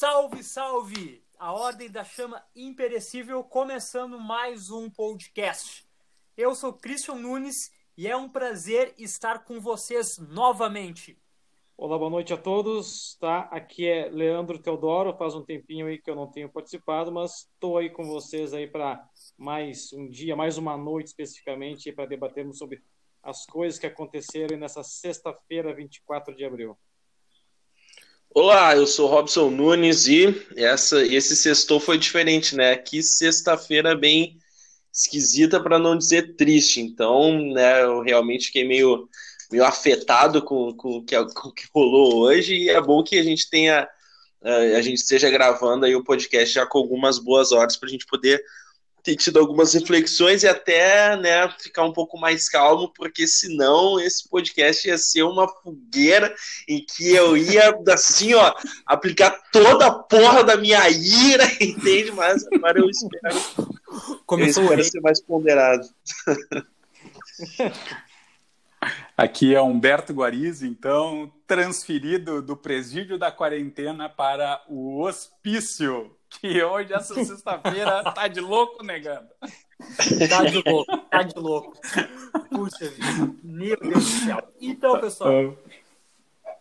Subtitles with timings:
[0.00, 1.22] Salve, salve!
[1.38, 5.86] A Ordem da Chama Imperecível começando mais um podcast.
[6.34, 11.18] Eu sou Christian Nunes e é um prazer estar com vocês novamente.
[11.76, 13.14] Olá, boa noite a todos.
[13.20, 13.40] Tá?
[13.50, 15.14] Aqui é Leandro Teodoro.
[15.18, 18.66] Faz um tempinho aí que eu não tenho participado, mas estou aí com vocês aí
[18.66, 19.06] para
[19.36, 22.82] mais um dia, mais uma noite especificamente, para debatermos sobre
[23.22, 26.74] as coisas que aconteceram nessa sexta-feira, 24 de abril.
[28.32, 32.76] Olá, eu sou Robson Nunes e essa, esse sextou foi diferente, né?
[32.76, 34.38] Que sexta-feira bem
[34.92, 36.80] esquisita para não dizer triste.
[36.80, 39.08] Então, né, eu realmente fiquei meio,
[39.50, 43.22] meio afetado com, com, que, com o que rolou hoje e é bom que a
[43.22, 43.88] gente tenha
[44.42, 48.06] a gente esteja gravando aí o podcast já com algumas boas horas para a gente
[48.06, 48.42] poder
[49.02, 54.28] ter tido algumas reflexões e até né, ficar um pouco mais calmo, porque senão esse
[54.28, 56.34] podcast ia ser uma fogueira
[56.68, 58.54] em que eu ia, assim, ó,
[58.86, 62.12] aplicar toda a porra da minha ira, entende?
[62.12, 63.36] Mas agora eu espero,
[64.26, 65.88] Começou eu espero ser mais ponderado.
[69.16, 76.92] Aqui é Humberto Guariz, então, transferido do presídio da quarentena para o hospício que hoje,
[76.92, 79.28] essa sexta-feira, tá de louco, negando.
[80.28, 81.76] Tá de louco, tá de louco.
[82.48, 84.52] Puxa vida, meu Deus do céu.
[84.60, 85.56] Então, pessoal,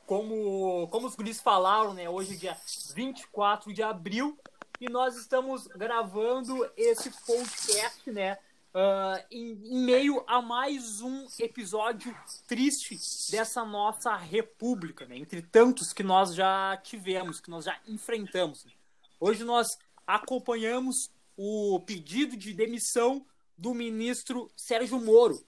[0.05, 2.57] como, como os guris falaram, né, hoje é dia
[2.95, 4.37] 24 de abril,
[4.81, 8.37] e nós estamos gravando esse podcast, né,
[8.73, 12.15] uh, em, em meio a mais um episódio
[12.47, 12.97] triste
[13.31, 18.65] dessa nossa república, né, entre tantos que nós já tivemos, que nós já enfrentamos.
[18.65, 18.71] Né.
[19.19, 19.67] Hoje nós
[20.07, 23.25] acompanhamos o pedido de demissão
[23.57, 25.43] do ministro Sérgio Moro,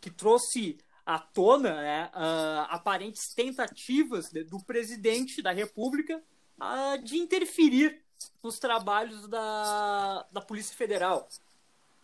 [0.00, 6.22] que trouxe à tona né, uh, aparentes tentativas do presidente da República
[6.60, 8.00] uh, de interferir
[8.42, 11.28] nos trabalhos da, da Polícia Federal.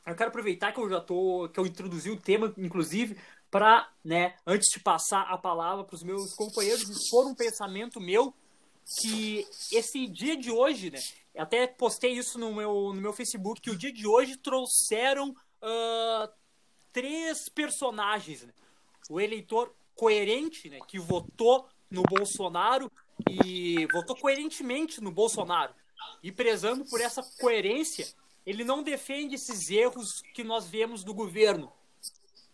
[0.05, 3.17] Eu quero aproveitar que eu já tô, que eu introduzi o tema, inclusive,
[3.49, 8.34] para, né, antes de passar a palavra para os meus companheiros, expor um pensamento meu
[9.00, 11.00] que esse dia de hoje, né?
[11.37, 16.32] Até postei isso no meu, no meu Facebook, que o dia de hoje trouxeram uh,
[16.92, 18.42] três personagens.
[18.42, 18.53] Né?
[19.09, 22.91] O eleitor coerente, né, que votou no Bolsonaro
[23.31, 25.75] e votou coerentemente no Bolsonaro.
[26.22, 28.06] E prezando por essa coerência,
[28.44, 31.72] ele não defende esses erros que nós vemos do governo.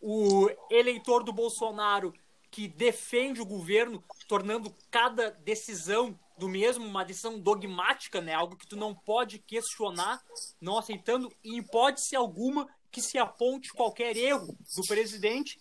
[0.00, 2.14] O eleitor do Bolsonaro
[2.50, 8.32] que defende o governo, tornando cada decisão do mesmo uma decisão dogmática, né?
[8.32, 10.22] Algo que tu não pode questionar,
[10.60, 15.58] não aceitando em hipótese alguma que se aponte qualquer erro do presidente.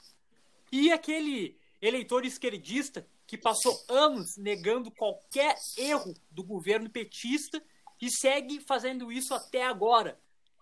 [0.72, 7.62] E aquele eleitor esquerdista que passou anos negando qualquer erro do governo petista
[8.00, 10.19] e segue fazendo isso até agora,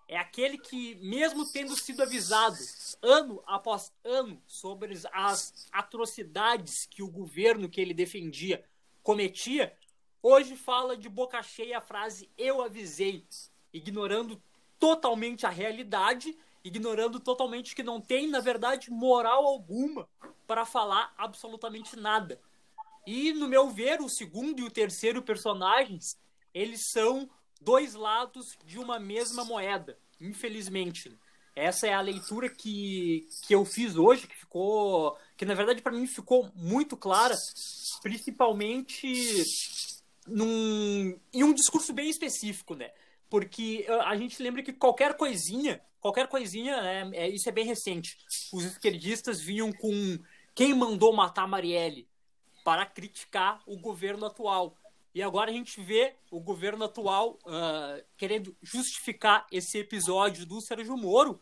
[0.07, 2.57] é aquele que, mesmo tendo sido avisado
[3.01, 8.63] ano após ano sobre as atrocidades que o governo que ele defendia
[9.01, 9.75] cometia,
[10.21, 13.25] hoje fala de boca cheia a frase eu avisei,
[13.73, 14.41] ignorando
[14.79, 20.07] totalmente a realidade, ignorando totalmente que não tem, na verdade, moral alguma
[20.45, 22.39] para falar absolutamente nada.
[23.05, 26.17] E, no meu ver, o segundo e o terceiro personagens,
[26.53, 27.29] eles são
[27.61, 31.17] dois lados de uma mesma moeda, infelizmente.
[31.55, 35.17] Essa é a leitura que, que eu fiz hoje, que ficou.
[35.37, 37.35] que na verdade para mim ficou muito clara,
[38.01, 39.43] principalmente
[40.27, 42.91] num, em um discurso bem específico, né?
[43.29, 48.17] Porque a gente lembra que qualquer coisinha, qualquer coisinha, né, é, isso é bem recente.
[48.53, 50.19] Os esquerdistas vinham com
[50.53, 52.07] quem mandou matar Marielle
[52.63, 54.77] para criticar o governo atual.
[55.15, 60.97] E agora a gente vê o governo atual uh, querendo justificar esse episódio do Sérgio
[60.97, 61.41] Moro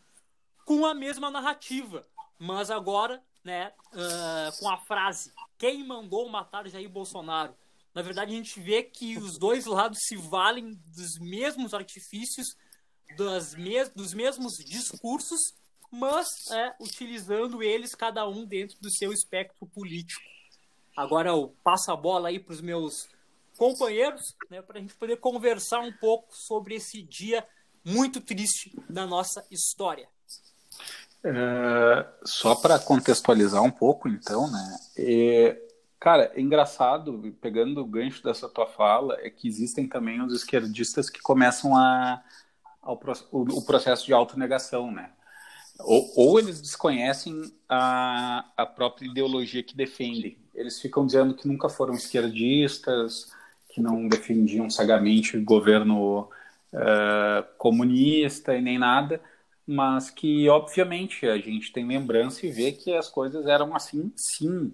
[0.64, 2.06] com a mesma narrativa,
[2.38, 7.52] mas agora, né, uh, com a frase: quem mandou matar Jair Bolsonaro?
[7.92, 12.56] Na verdade, a gente vê que os dois lados se valem dos mesmos artifícios,
[13.16, 15.52] das mes dos mesmos discursos,
[15.90, 20.22] mas é, utilizando eles cada um dentro do seu espectro político.
[20.96, 23.08] Agora eu passo a bola aí para os meus
[23.56, 27.46] companheiros, né, para a gente poder conversar um pouco sobre esse dia
[27.84, 30.08] muito triste da nossa história.
[31.22, 34.76] É, só para contextualizar um pouco, então, né?
[34.96, 35.62] É,
[35.98, 41.08] cara, é engraçado, pegando o gancho dessa tua fala, é que existem também os esquerdistas
[41.08, 42.22] que começam a,
[42.82, 43.00] ao,
[43.32, 45.10] o, o processo de autonegação, né?
[45.80, 50.38] Ou, ou, eles desconhecem a, a própria ideologia que defendem.
[50.54, 53.32] Eles ficam dizendo que nunca foram esquerdistas,
[53.74, 56.28] que não defendiam cegamente o governo
[56.72, 59.20] uh, comunista e nem nada,
[59.66, 64.72] mas que, obviamente, a gente tem lembrança e vê que as coisas eram assim, sim.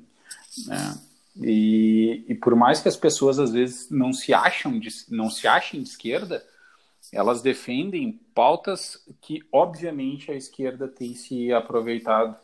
[0.67, 1.01] Né?
[1.41, 5.49] E, e por mais que as pessoas às vezes não se acham de, não se
[5.49, 6.45] achem de esquerda,
[7.11, 12.37] elas defendem pautas que obviamente a esquerda tem se aproveitado.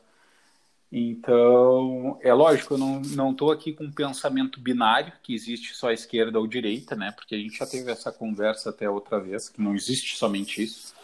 [0.91, 6.39] Então, é lógico, eu não estou aqui com um pensamento binário que existe só esquerda
[6.39, 7.13] ou direita, né?
[7.13, 10.95] Porque a gente já teve essa conversa até outra vez que não existe somente isso.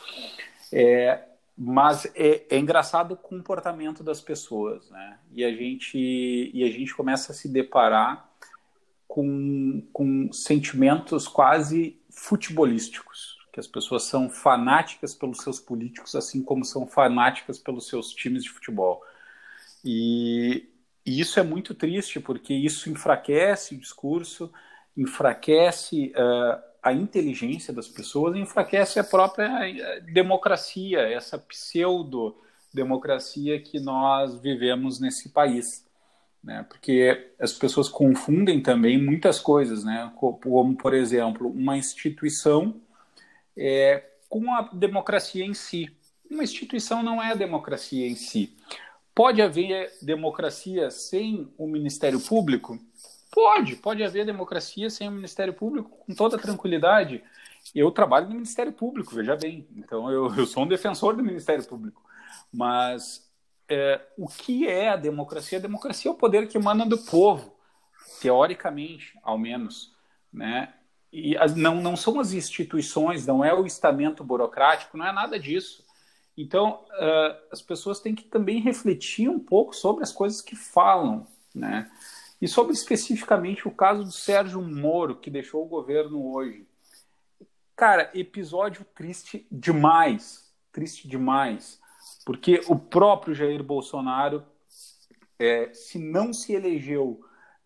[0.73, 1.25] É,
[1.57, 5.19] mas é, é, engraçado o comportamento das pessoas, né?
[5.33, 5.99] E a gente
[6.55, 8.31] e a gente começa a se deparar
[9.07, 16.65] com, com sentimentos quase futebolísticos, que as pessoas são fanáticas pelos seus políticos, assim como
[16.65, 19.05] são fanáticas pelos seus times de futebol.
[19.85, 20.69] E,
[21.05, 24.53] e isso é muito triste, porque isso enfraquece o discurso,
[24.97, 34.41] enfraquece uh, a inteligência das pessoas enfraquece a própria eh, democracia, essa pseudo-democracia que nós
[34.41, 35.87] vivemos nesse país.
[36.43, 36.67] Né?
[36.69, 40.11] Porque as pessoas confundem também muitas coisas, né?
[40.17, 42.81] como, por exemplo, uma instituição
[43.57, 45.89] é, com a democracia em si.
[46.29, 48.57] Uma instituição não é a democracia em si.
[49.15, 52.79] Pode haver democracia sem o Ministério Público?
[53.31, 57.23] Pode, pode haver democracia sem o Ministério Público com toda tranquilidade.
[57.75, 59.67] Eu trabalho no Ministério Público, veja bem.
[59.77, 62.03] Então eu, eu sou um defensor do Ministério Público.
[62.53, 63.31] Mas
[63.69, 65.59] é, o que é a democracia?
[65.59, 67.55] A democracia é o poder que emana do povo,
[68.21, 69.95] teoricamente, ao menos,
[70.33, 70.75] né?
[71.13, 75.39] E as, não, não são as instituições, não é o estamento burocrático, não é nada
[75.39, 75.85] disso.
[76.37, 81.27] Então, uh, as pessoas têm que também refletir um pouco sobre as coisas que falam,
[81.55, 81.91] né?
[82.41, 86.67] E sobre especificamente o caso do Sérgio Moro, que deixou o governo hoje.
[87.77, 90.53] Cara, episódio triste demais.
[90.73, 91.81] Triste demais.
[92.25, 94.45] Porque o próprio Jair Bolsonaro,
[95.39, 97.21] é, se não se elegeu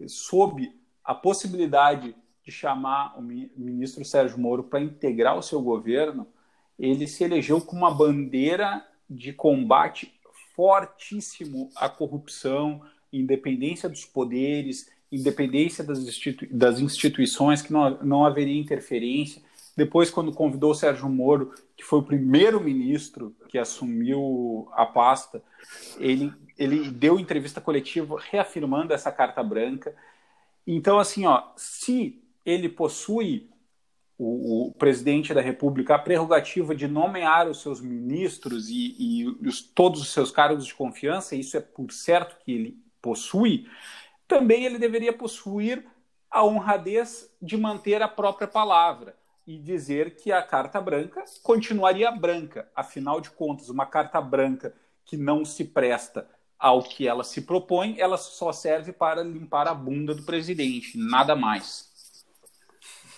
[0.06, 0.72] sob
[1.04, 2.14] a possibilidade
[2.44, 6.26] de chamar o ministro Sérgio Moro para integrar o seu governo,
[6.78, 10.12] ele se elegeu com uma bandeira de combate
[10.54, 12.82] fortíssimo à corrupção,
[13.12, 15.98] independência dos poderes, independência das,
[16.50, 19.42] das instituições, que não, não haveria interferência.
[19.76, 25.42] Depois, quando convidou o Sérgio Moro, que foi o primeiro ministro que assumiu a pasta,
[25.98, 29.94] ele, ele deu entrevista coletiva reafirmando essa carta branca.
[30.66, 33.50] Então, assim, ó, se ele possui
[34.18, 39.60] o, o, presidente da República a prerrogativa de nomear os seus ministros e, e os,
[39.60, 43.68] todos os seus cargos de confiança, isso é por certo que ele possui,
[44.26, 45.86] também ele deveria possuir
[46.30, 49.16] a honradez de manter a própria palavra
[49.46, 52.68] e dizer que a carta branca continuaria branca.
[52.74, 54.74] Afinal de contas, uma carta branca
[55.04, 56.28] que não se presta
[56.58, 61.36] ao que ela se propõe, ela só serve para limpar a bunda do presidente, nada
[61.36, 62.24] mais.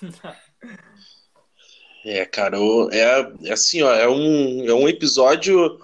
[2.05, 2.57] É, cara,
[2.91, 5.77] é, é assim, ó, é um, é um episódio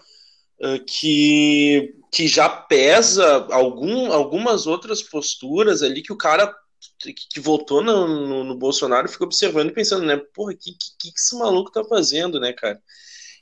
[0.60, 6.54] uh, que que já pesa algum, algumas outras posturas ali que o cara
[7.02, 10.16] que, votou no, no, no, Bolsonaro fica observando e pensando, né?
[10.32, 12.80] Porra, o que, que, que esse maluco tá fazendo, né, cara?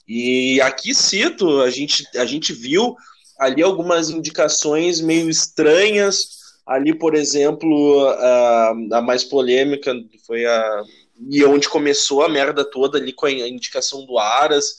[0.09, 2.97] E aqui cito, a gente, a gente viu
[3.39, 6.42] ali algumas indicações meio estranhas.
[6.67, 9.95] Ali, por exemplo, a, a mais polêmica
[10.27, 10.83] foi a.
[11.31, 14.77] E onde começou a merda toda ali com a indicação do Aras.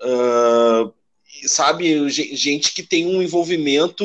[0.00, 0.92] Uh,
[1.46, 4.04] sabe, gente que tem um envolvimento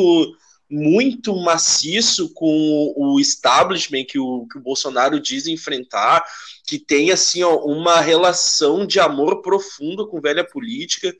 [0.69, 6.25] muito maciço com o establishment que o, que o Bolsonaro diz enfrentar,
[6.65, 11.15] que tem assim ó, uma relação de amor profundo com velha política,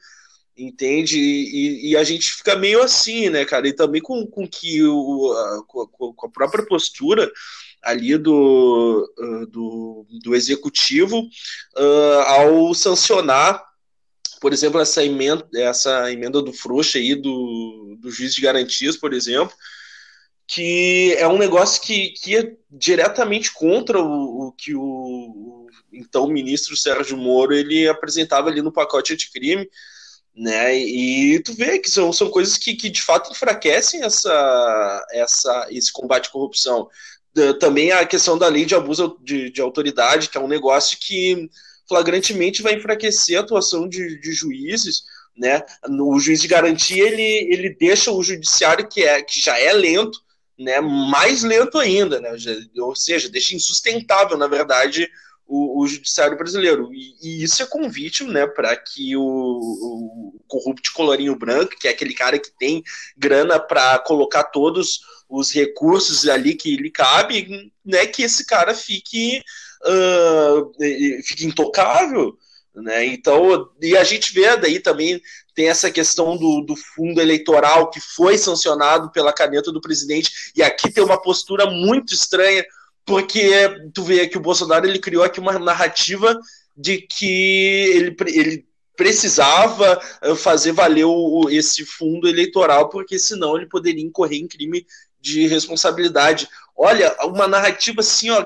[0.57, 1.17] entende?
[1.19, 3.67] E, e, a gente fica meio assim, né, cara?
[3.67, 7.31] E também com, com que o, a, com a própria postura
[7.83, 9.13] ali do,
[9.49, 13.67] do, do executivo uh, ao sancionar
[14.39, 19.13] por exemplo, essa emenda, essa emenda do Frouxa aí, do, do juiz de garantias, por
[19.13, 19.53] exemplo,
[20.47, 26.27] que é um negócio que, que é diretamente contra o, o que o, o, então
[26.27, 29.67] ministro Sérgio Moro ele apresentava ali no pacote anticrime,
[30.38, 30.77] né?
[30.77, 35.91] E tu vê que são, são coisas que, que de fato enfraquecem essa, essa, esse
[35.91, 36.88] combate à corrupção.
[37.60, 41.50] Também a questão da lei de abuso de, de autoridade, que é um negócio que
[41.88, 45.03] flagrantemente vai enfraquecer a atuação de, de juízes,
[45.36, 45.63] né?
[45.89, 50.20] O juiz de garantia ele, ele deixa o judiciário que é que já é lento,
[50.58, 52.32] né, mais lento ainda, né?
[52.79, 55.08] ou seja, deixa insustentável, na verdade,
[55.47, 56.93] o, o judiciário brasileiro.
[56.93, 61.91] E, e, isso é convite né, para que o, o corrupto colorinho branco, que é
[61.91, 62.83] aquele cara que tem
[63.17, 64.99] grana para colocar todos
[65.29, 69.41] os recursos ali que lhe cabe, né, que esse cara fique,
[69.85, 70.71] uh,
[71.23, 72.37] fique intocável.
[72.75, 73.05] Né?
[73.07, 75.19] Então, e a gente vê daí também
[75.55, 80.61] tem essa questão do, do, fundo eleitoral que foi sancionado pela caneta do presidente, e
[80.61, 82.63] aqui tem uma postura muito estranha,
[83.07, 83.49] porque
[83.93, 86.37] tu vê que o Bolsonaro ele criou aqui uma narrativa
[86.75, 87.25] de que
[87.95, 94.39] ele, ele precisava eh, fazer valer o, esse fundo eleitoral, porque senão ele poderia incorrer
[94.39, 94.85] em crime
[95.21, 96.49] de responsabilidade.
[96.75, 98.45] Olha, uma narrativa assim, ó,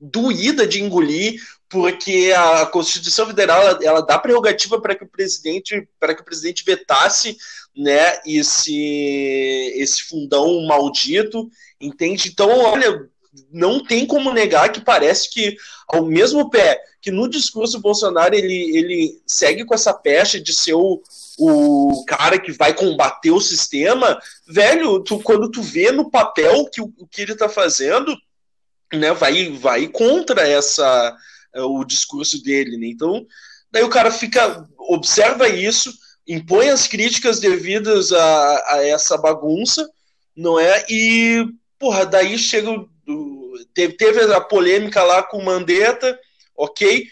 [0.00, 5.88] doída de engolir, porque a Constituição Federal ela, ela dá prerrogativa para que o presidente
[5.98, 7.36] para que o presidente vetasse
[7.76, 13.06] né esse esse fundão maldito entende então olha
[13.50, 18.76] não tem como negar que parece que, ao mesmo pé que no discurso Bolsonaro ele,
[18.76, 21.00] ele segue com essa pecha de ser o,
[21.38, 26.80] o cara que vai combater o sistema, velho, tu, quando tu vê no papel que
[26.80, 28.16] o, que ele está fazendo,
[28.92, 31.16] né, vai, vai contra essa
[31.54, 32.88] é, o discurso dele, né?
[32.88, 33.24] Então,
[33.70, 35.92] daí o cara fica, observa isso,
[36.26, 39.88] impõe as críticas devidas a, a essa bagunça,
[40.36, 40.84] não é?
[40.90, 41.46] E,
[41.78, 42.84] porra, daí chega
[43.74, 46.18] teve, teve a polêmica lá com o Mandetta,
[46.56, 47.06] ok?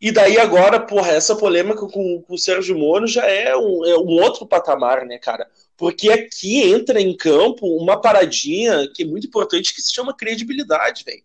[0.00, 3.96] E daí agora, porra, essa polêmica com, com o Sérgio Moro já é um, é
[3.96, 5.48] um outro patamar, né, cara?
[5.76, 11.04] Porque aqui entra em campo uma paradinha que é muito importante que se chama credibilidade,
[11.04, 11.22] velho.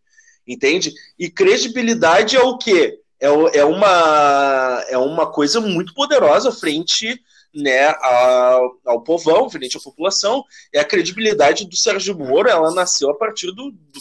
[0.47, 0.93] Entende?
[1.17, 2.99] E credibilidade é o quê?
[3.19, 7.19] É, é, uma, é uma coisa muito poderosa frente
[7.53, 13.09] né, ao, ao povão, frente à população, é a credibilidade do Sérgio Moro, ela nasceu
[13.09, 13.99] a partir do, do,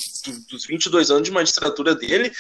[0.51, 2.31] dos 22 anos de magistratura dele.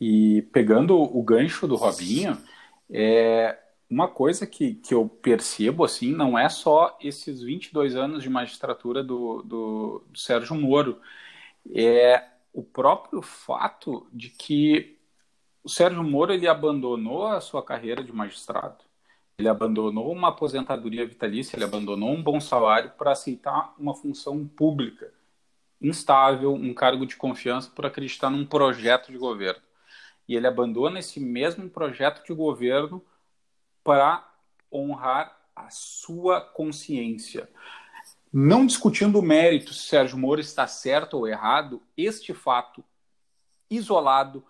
[0.00, 2.38] E pegando o gancho do Robinho,
[2.90, 3.58] é,
[3.90, 9.02] uma coisa que, que eu percebo, assim, não é só esses 22 anos de magistratura
[9.02, 11.00] do, do, do Sérgio Moro,
[11.74, 12.22] é
[12.52, 14.97] o próprio fato de que
[15.68, 18.78] o Sérgio Moro ele abandonou a sua carreira de magistrado.
[19.36, 25.12] Ele abandonou uma aposentadoria vitalícia, ele abandonou um bom salário para aceitar uma função pública
[25.78, 29.60] instável, um cargo de confiança por acreditar num projeto de governo.
[30.26, 33.04] E ele abandona esse mesmo projeto de governo
[33.84, 34.26] para
[34.72, 37.46] honrar a sua consciência.
[38.32, 42.82] Não discutindo o mérito se Sérgio Moro está certo ou errado, este fato
[43.70, 44.42] isolado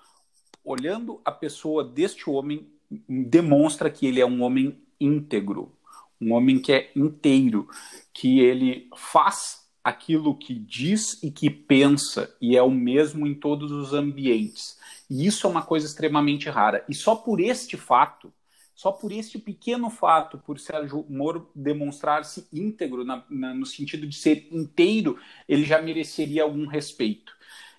[0.68, 2.68] olhando a pessoa deste homem,
[3.08, 5.72] demonstra que ele é um homem íntegro,
[6.20, 7.68] um homem que é inteiro,
[8.12, 13.70] que ele faz aquilo que diz e que pensa, e é o mesmo em todos
[13.72, 14.78] os ambientes.
[15.08, 16.84] E isso é uma coisa extremamente rara.
[16.88, 18.32] E só por este fato,
[18.74, 24.14] só por este pequeno fato, por Sérgio Moro demonstrar-se íntegro, na, na, no sentido de
[24.14, 27.32] ser inteiro, ele já mereceria algum respeito.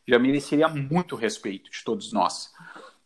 [0.07, 2.51] Já mereceria muito respeito de todos nós.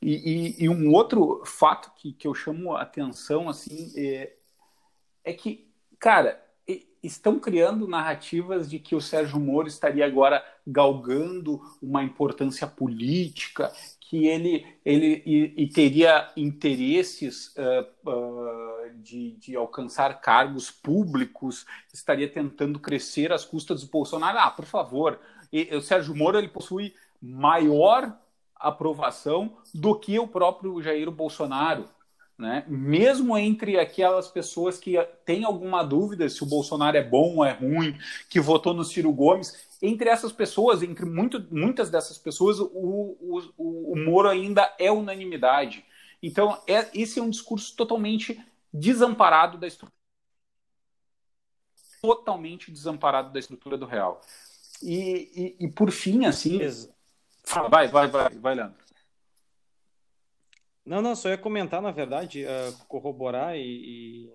[0.03, 4.33] E, e, e, um outro fato que, que eu chamo a atenção assim é,
[5.23, 6.43] é que, cara,
[7.03, 14.27] estão criando narrativas de que o Sérgio Moro estaria agora galgando uma importância política, que
[14.27, 22.79] ele, ele e, e teria interesses uh, uh, de, de, alcançar cargos públicos, estaria tentando
[22.79, 24.37] crescer às custas do Bolsonaro.
[24.39, 25.19] Ah, por favor,
[25.51, 28.17] e, o Sérgio Moro ele possui maior
[28.67, 31.85] aprovação do que o próprio Jair Bolsonaro.
[32.37, 32.65] Né?
[32.67, 37.51] Mesmo entre aquelas pessoas que têm alguma dúvida se o Bolsonaro é bom ou é
[37.51, 37.97] ruim,
[38.29, 43.93] que votou no Ciro Gomes, entre essas pessoas, entre muito, muitas dessas pessoas, o, o,
[43.93, 45.85] o Moro ainda é unanimidade.
[46.21, 48.41] Então, é, esse é um discurso totalmente
[48.73, 49.93] desamparado da estrutura.
[52.01, 54.21] Totalmente desamparado da estrutura do real.
[54.81, 56.59] E, e, e por fim, assim,
[57.69, 58.83] vai, vai, vai, vai, Leandro.
[60.85, 64.29] Não, não, só ia comentar, na verdade, uh, corroborar e,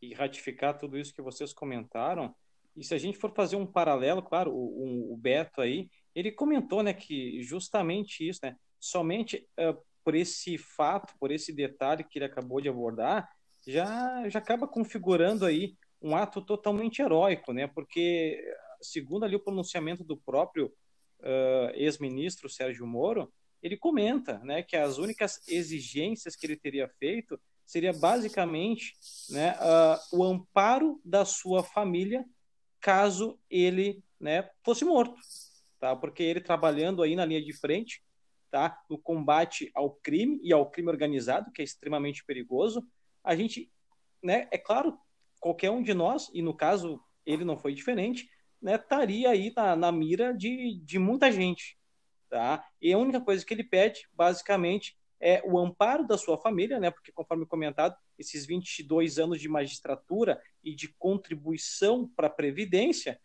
[0.00, 2.34] e, e, ratificar tudo isso que vocês comentaram.
[2.74, 6.82] E se a gente for fazer um paralelo, claro, o, o Beto aí, ele comentou,
[6.82, 12.24] né, que justamente isso, né, somente uh, por esse fato, por esse detalhe que ele
[12.24, 13.28] acabou de abordar,
[13.66, 18.42] já, já acaba configurando aí um ato totalmente heróico, né, porque
[18.80, 20.72] segundo ali o pronunciamento do próprio
[21.20, 27.38] uh, ex-ministro Sérgio Moro, ele comenta né, que as únicas exigências que ele teria feito
[27.66, 28.94] seria basicamente
[29.30, 32.24] né, uh, o amparo da sua família
[32.80, 35.14] caso ele né, fosse morto,
[35.78, 35.94] tá?
[35.94, 38.02] Porque ele trabalhando aí na linha de frente,
[38.50, 38.76] tá?
[38.88, 42.84] No combate ao crime e ao crime organizado, que é extremamente perigoso,
[43.22, 43.70] a gente,
[44.22, 44.48] né?
[44.50, 44.98] É claro,
[45.38, 48.28] qualquer um de nós e no caso ele não foi diferente,
[48.60, 48.76] né?
[48.76, 51.78] Estaria aí na, na mira de, de muita gente,
[52.28, 52.64] tá?
[52.80, 56.90] E a única coisa que ele pede, basicamente, é o amparo da sua família, né?
[56.90, 63.20] Porque conforme comentado, esses 22 anos de magistratura e de contribuição para a previdência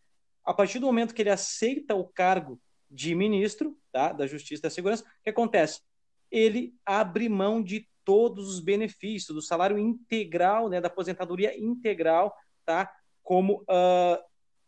[0.46, 4.64] a partir do momento que ele aceita o cargo de ministro tá, da Justiça e
[4.64, 5.82] da Segurança, o que acontece?
[6.30, 12.92] Ele abre mão de todos os benefícios, do salário integral, né, da aposentadoria integral, tá,
[13.24, 14.24] como, uh,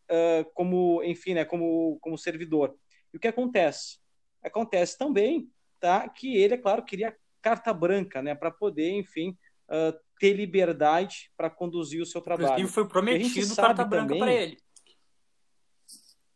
[0.09, 2.75] uh, como enfim, né, como, como servidor.
[3.13, 3.99] E o que acontece?
[4.43, 5.49] Acontece também
[5.79, 9.37] tá, que ele, é claro, queria carta branca né, para poder, enfim,
[9.69, 12.63] uh, ter liberdade para conduzir o seu trabalho.
[12.63, 14.57] E foi prometido carta branca para ele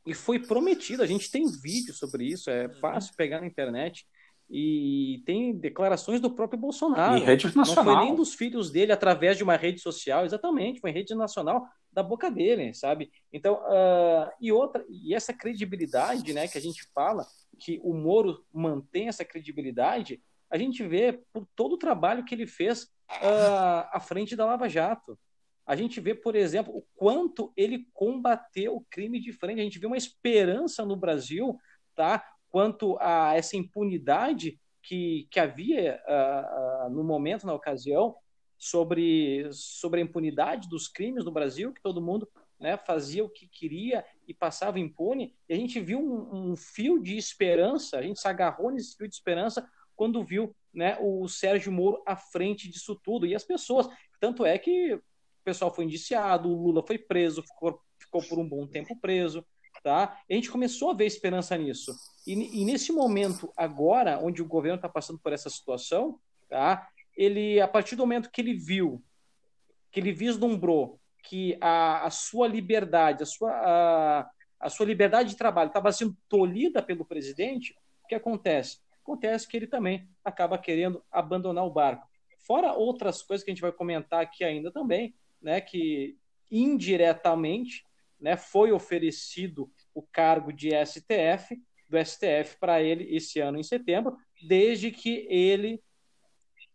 [0.06, 1.04] e foi prometido.
[1.04, 2.74] A gente tem vídeo sobre isso, é uhum.
[2.76, 4.06] fácil pegar na internet.
[4.50, 7.18] E tem declarações do próprio Bolsonaro.
[7.18, 7.86] E rede nacional.
[7.86, 11.66] Não foi nem dos filhos dele através de uma rede social, exatamente, foi rede nacional
[11.92, 13.12] da boca dele, sabe?
[13.32, 17.26] Então, uh, e outra, e essa credibilidade, né, que a gente fala,
[17.60, 22.48] que o Moro mantém essa credibilidade, a gente vê por todo o trabalho que ele
[22.48, 25.18] fez uh, à frente da Lava Jato
[25.66, 29.62] a gente vê, por exemplo, o quanto ele combateu o crime de frente.
[29.62, 31.58] A gente vê uma esperança no Brasil,
[31.96, 32.22] tá?
[32.50, 38.16] Quanto a essa impunidade que, que havia uh, uh, no momento, na ocasião,
[38.62, 43.48] sobre, sobre a impunidade dos crimes no Brasil, que todo mundo né, fazia o que
[43.48, 45.34] queria e passava impune.
[45.50, 49.08] E a gente viu um, um fio de esperança, a gente se agarrou nesse fio
[49.08, 53.26] de esperança quando viu né, o Sérgio Moro à frente disso tudo.
[53.26, 53.90] E as pessoas.
[54.20, 55.02] Tanto é que o
[55.44, 59.44] pessoal foi indiciado, o Lula foi preso, ficou, ficou por um bom tempo preso,
[59.84, 60.22] tá?
[60.30, 61.96] A gente começou a ver esperança nisso.
[62.28, 66.88] E, e nesse momento agora, onde o governo está passando por essa situação, tá?
[67.16, 69.04] Ele, a partir do momento que ele viu,
[69.92, 75.38] que ele vislumbrou que a, a sua liberdade, a sua, a, a sua liberdade de
[75.38, 78.80] trabalho estava sendo tolhida pelo presidente, o que acontece?
[79.04, 82.08] Acontece que ele também acaba querendo abandonar o barco.
[82.40, 86.18] Fora outras coisas que a gente vai comentar aqui ainda também, né, que
[86.50, 87.86] indiretamente
[88.20, 94.18] né, foi oferecido o cargo de STF, do STF para ele esse ano em setembro,
[94.48, 95.82] desde que ele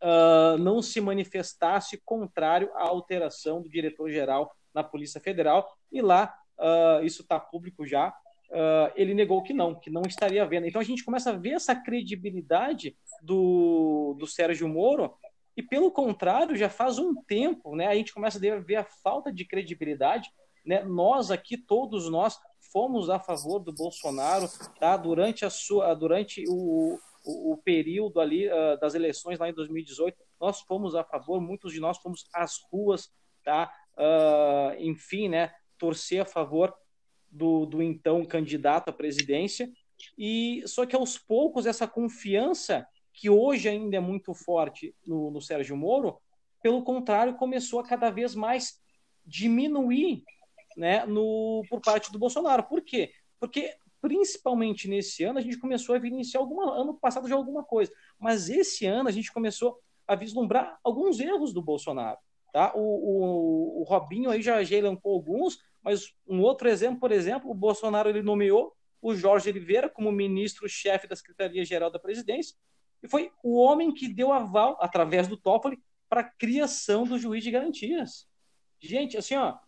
[0.03, 7.05] uh, não se manifestasse contrário à alteração do diretor-geral na Polícia Federal, e lá, uh,
[7.05, 10.67] isso está público já, uh, ele negou que não, que não estaria vendo.
[10.67, 15.15] Então a gente começa a ver essa credibilidade do, do Sérgio Moro
[15.57, 19.33] e pelo contrário, já faz um tempo, né, a gente começa a ver a falta
[19.33, 20.31] de credibilidade,
[20.67, 20.83] né?
[20.83, 22.39] Nós aqui todos nós
[22.73, 24.97] fomos a favor do Bolsonaro, tá?
[24.97, 30.17] Durante a sua durante o, o, o período ali uh, das eleições lá em 2018,
[30.41, 33.13] nós fomos a favor, muitos de nós fomos às ruas,
[33.45, 33.71] tá?
[33.99, 36.73] Uh, enfim, né, torcer a favor
[37.31, 39.71] do, do então candidato à presidência.
[40.17, 45.41] E só que aos poucos essa confiança que hoje ainda é muito forte no, no
[45.41, 46.19] Sérgio Moro,
[46.63, 48.81] pelo contrário, começou a cada vez mais
[49.25, 50.23] diminuir
[50.77, 52.63] né, no, por parte do Bolsonaro.
[52.65, 53.13] Por quê?
[53.41, 53.75] Porque,
[54.07, 58.49] principalmente nesse ano, a gente começou a evidenciar alguma, ano passado de alguma coisa, mas
[58.49, 62.17] esse ano a gente começou a vislumbrar alguns erros do Bolsonaro.
[62.53, 62.73] Tá?
[62.77, 67.51] O, o, o Robinho aí já, já elencou alguns, mas um outro exemplo, por exemplo,
[67.51, 72.55] o Bolsonaro ele nomeou o Jorge Oliveira como ministro-chefe da Secretaria-Geral da Presidência,
[73.03, 77.43] e foi o homem que deu aval, através do Toffoli, para a criação do juiz
[77.43, 78.29] de garantias.
[78.81, 79.59] Gente, assim, ó,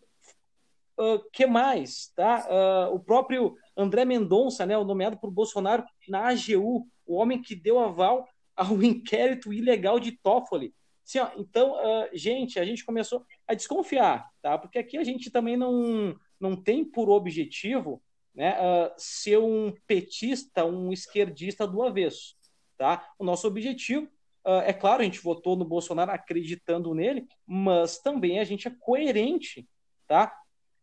[1.32, 2.12] que mais?
[2.14, 2.46] Tá?
[2.48, 7.54] Uh, o próprio André Mendonça, né, o nomeado por Bolsonaro na AGU, o homem que
[7.54, 10.74] deu aval ao inquérito ilegal de Toffoli.
[11.04, 14.58] Assim, ó, então, uh, gente, a gente começou a desconfiar, tá?
[14.58, 18.02] Porque aqui a gente também não, não tem por objetivo
[18.34, 22.36] né, uh, ser um petista, um esquerdista do avesso.
[22.76, 23.08] Tá?
[23.18, 24.06] O nosso objetivo,
[24.46, 28.72] uh, é claro, a gente votou no Bolsonaro acreditando nele, mas também a gente é
[28.78, 29.66] coerente
[30.08, 30.32] tá?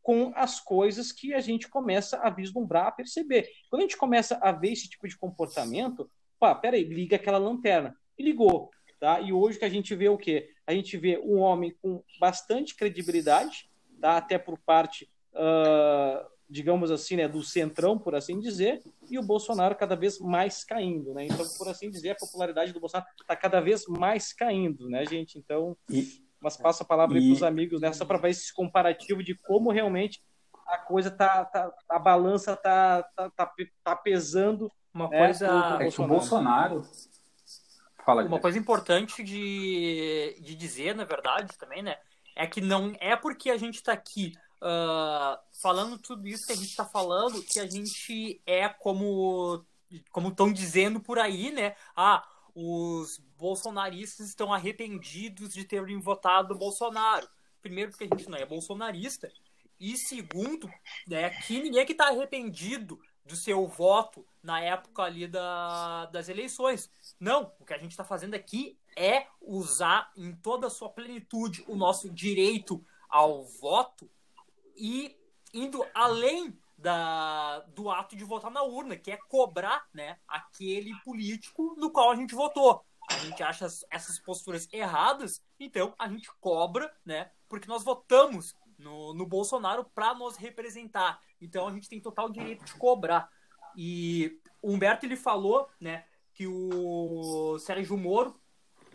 [0.05, 3.49] Com as coisas que a gente começa a vislumbrar, a perceber.
[3.71, 6.07] Quando a gente começa a ver esse tipo de comportamento,
[6.39, 7.97] pá, peraí, liga aquela lanterna.
[8.15, 8.69] E ligou.
[8.99, 9.19] Tá?
[9.19, 10.51] E hoje que a gente vê o quê?
[10.67, 13.67] A gente vê um homem com bastante credibilidade,
[13.99, 14.17] tá?
[14.17, 19.75] até por parte uh, digamos assim, né, do centrão, por assim dizer, e o Bolsonaro
[19.75, 21.25] cada vez mais caindo, né?
[21.25, 25.39] Então, por assim dizer, a popularidade do Bolsonaro está cada vez mais caindo, né, gente?
[25.39, 29.23] Então, e, mas passa a palavra para os amigos, né, só para ver esse comparativo
[29.23, 30.21] de como realmente
[30.67, 33.51] a coisa tá, tá a balança tá, tá, tá,
[33.83, 34.71] tá pesando.
[34.93, 35.77] Uma né, coisa.
[35.79, 36.83] É que o Bolsonaro.
[38.05, 41.97] Fala, Uma coisa importante de, de dizer, na verdade, também, né?
[42.35, 46.55] É que não é porque a gente está aqui uh, falando tudo isso que a
[46.55, 49.65] gente está falando que a gente é como
[50.11, 51.75] como estão dizendo por aí, né?
[51.95, 57.27] Ah, os bolsonaristas estão arrependidos de terem votado Bolsonaro.
[57.61, 59.31] Primeiro, porque a gente não é bolsonarista.
[59.79, 60.71] E segundo,
[61.07, 66.29] né, que ninguém é que está arrependido do seu voto na época ali da, das
[66.29, 66.89] eleições.
[67.19, 71.63] Não, o que a gente está fazendo aqui é usar em toda a sua plenitude
[71.67, 74.09] o nosso direito ao voto
[74.77, 75.17] e
[75.53, 81.75] indo além da, do ato de votar na urna, que é cobrar né, aquele político
[81.77, 82.85] no qual a gente votou.
[83.09, 87.31] A gente acha essas posturas erradas, então a gente cobra, né?
[87.47, 91.19] Porque nós votamos no, no Bolsonaro para nos representar.
[91.39, 93.29] Então a gente tem total direito de cobrar.
[93.75, 98.39] E o Humberto ele falou, né, que o Sérgio Moro,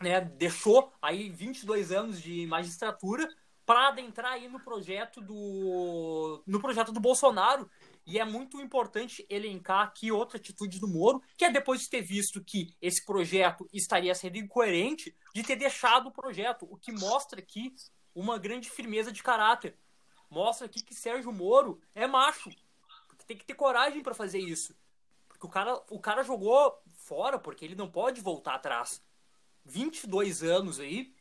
[0.01, 3.29] né, deixou aí 22 anos de magistratura
[3.65, 7.71] para adentrar aí no projeto do no projeto do Bolsonaro
[8.07, 12.03] e é muito importante elencar aqui outra atitude do Moro, que é depois de ter
[12.03, 17.41] visto que esse projeto estaria sendo incoerente, de ter deixado o projeto, o que mostra
[17.41, 17.75] aqui
[18.15, 19.77] uma grande firmeza de caráter.
[20.29, 22.51] Mostra aqui que Sérgio Moro é macho,
[23.31, 24.75] tem que ter coragem para fazer isso.
[25.29, 29.01] Porque o cara, o cara jogou fora, porque ele não pode voltar atrás.
[29.65, 31.15] 22 anos aí,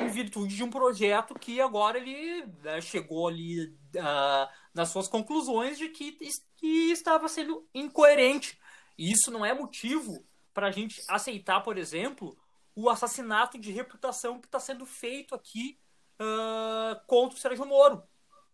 [0.00, 5.76] em virtude de um projeto que agora ele né, chegou ali uh, nas suas conclusões
[5.76, 6.16] de que,
[6.56, 8.56] que estava sendo incoerente.
[8.96, 12.38] E isso não é motivo para a gente aceitar, por exemplo,
[12.76, 15.76] o assassinato de reputação que está sendo feito aqui
[16.20, 18.04] uh, contra o Sérgio Moro.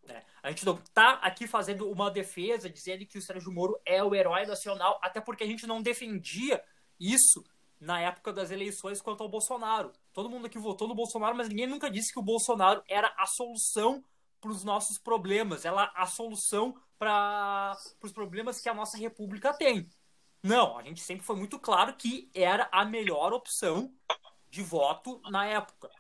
[0.03, 0.23] Né?
[0.43, 4.15] A gente não está aqui fazendo uma defesa dizendo que o Sérgio Moro é o
[4.15, 6.63] herói nacional, até porque a gente não defendia
[6.99, 7.45] isso
[7.79, 9.93] na época das eleições quanto ao Bolsonaro.
[10.15, 13.27] Todo mundo aqui votou no Bolsonaro, mas ninguém nunca disse que o Bolsonaro era a
[13.27, 14.03] solução
[14.44, 19.88] para os nossos problemas, ela a solução para os problemas que a nossa república tem.
[20.42, 23.90] Não, a gente sempre foi muito claro que era a melhor opção
[24.50, 25.90] de voto na época.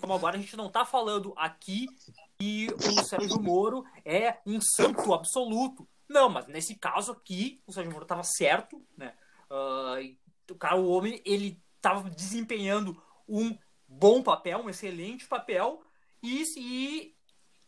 [0.00, 1.86] Como agora a gente não está falando aqui
[2.38, 5.86] que o Sérgio Moro é um santo absoluto.
[6.08, 9.14] Não, mas nesse caso aqui, o Sérgio Moro estava certo, né?
[9.50, 10.16] Uh,
[10.50, 15.84] o cara, o homem, ele estava desempenhando um bom papel, um excelente papel,
[16.22, 17.13] e, e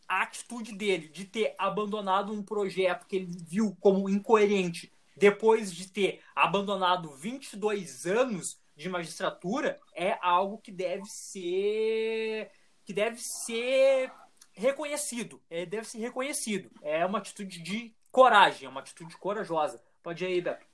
[0.08, 5.88] a atitude dele de ter abandonado um projeto que ele viu como incoerente depois de
[5.88, 12.50] ter abandonado 22 anos de magistratura é algo que deve ser
[12.84, 14.12] que deve ser
[14.52, 16.70] reconhecido, é, deve ser reconhecido.
[16.82, 19.82] É uma atitude de coragem, é uma atitude corajosa.
[20.02, 20.64] Pode ir aí, Beto.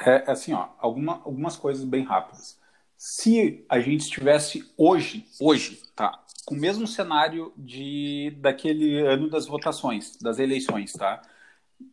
[0.00, 2.58] É assim, ó, alguma, algumas coisas bem rápidas.
[2.96, 9.46] Se a gente estivesse hoje, hoje, tá, com o mesmo cenário de daquele ano das
[9.46, 11.22] votações, das eleições, tá,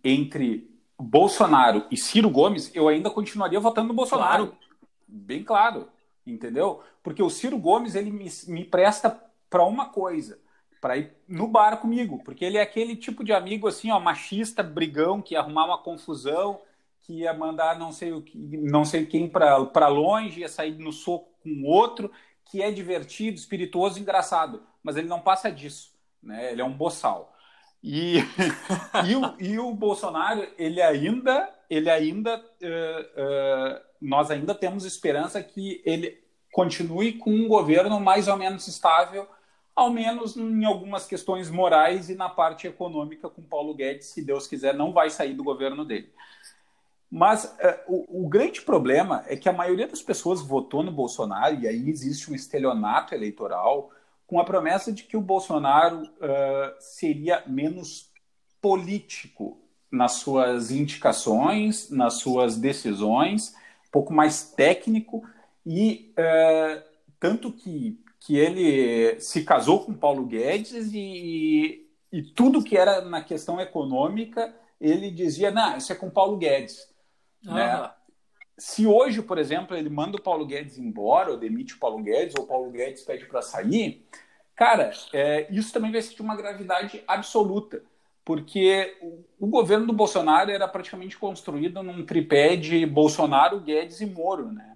[0.04, 0.68] entre
[1.00, 4.48] Bolsonaro e Ciro Gomes, eu ainda continuaria votando no Bolsonaro.
[4.48, 4.60] Claro.
[5.08, 5.88] Bem claro,
[6.26, 6.82] entendeu?
[7.04, 10.40] Porque o Ciro Gomes ele me, me presta para uma coisa,
[10.82, 14.64] para ir no bar comigo, porque ele é aquele tipo de amigo assim, ó, machista,
[14.64, 16.60] brigão, que ia arrumar uma confusão,
[17.04, 20.92] que ia mandar não sei o que, não sei quem para longe, ia sair no
[20.92, 22.12] soco com outro,
[22.50, 26.52] que é divertido, espirituoso, engraçado, mas ele não passa disso, né?
[26.52, 27.34] Ele é um boçal.
[27.84, 28.18] E,
[29.08, 35.42] e, o, e o Bolsonaro, ele ainda, ele ainda, uh, uh, nós ainda temos esperança
[35.44, 39.28] que ele continue com um governo mais ou menos estável,
[39.76, 44.48] ao menos em algumas questões morais e na parte econômica com Paulo Guedes, se Deus
[44.48, 46.12] quiser, não vai sair do governo dele.
[47.10, 47.48] Mas uh,
[47.88, 51.90] o, o, grande problema é que a maioria das pessoas votou no Bolsonaro, e aí
[51.90, 53.92] existe um estelionato eleitoral,
[54.26, 58.12] com a promessa de que o Bolsonaro uh, seria menos
[58.62, 59.58] político
[59.90, 63.56] nas suas indicações, nas suas decisões,
[63.88, 65.24] um pouco mais técnico,
[65.66, 66.84] e uh,
[67.22, 73.22] tanto que, que ele se casou com Paulo Guedes e, e tudo que era na
[73.22, 76.88] questão econômica ele dizia, não, isso é com Paulo Guedes.
[77.44, 77.92] Né?
[78.58, 82.36] Se hoje, por exemplo, ele manda o Paulo Guedes embora, ou demite o Paulo Guedes,
[82.38, 84.06] ou o Paulo Guedes pede para sair,
[84.56, 87.84] cara, é, isso também vai ser de uma gravidade absoluta,
[88.26, 94.06] porque o, o, governo do Bolsonaro era praticamente construído num tripé de Bolsonaro, Guedes e
[94.06, 94.76] Moro, né?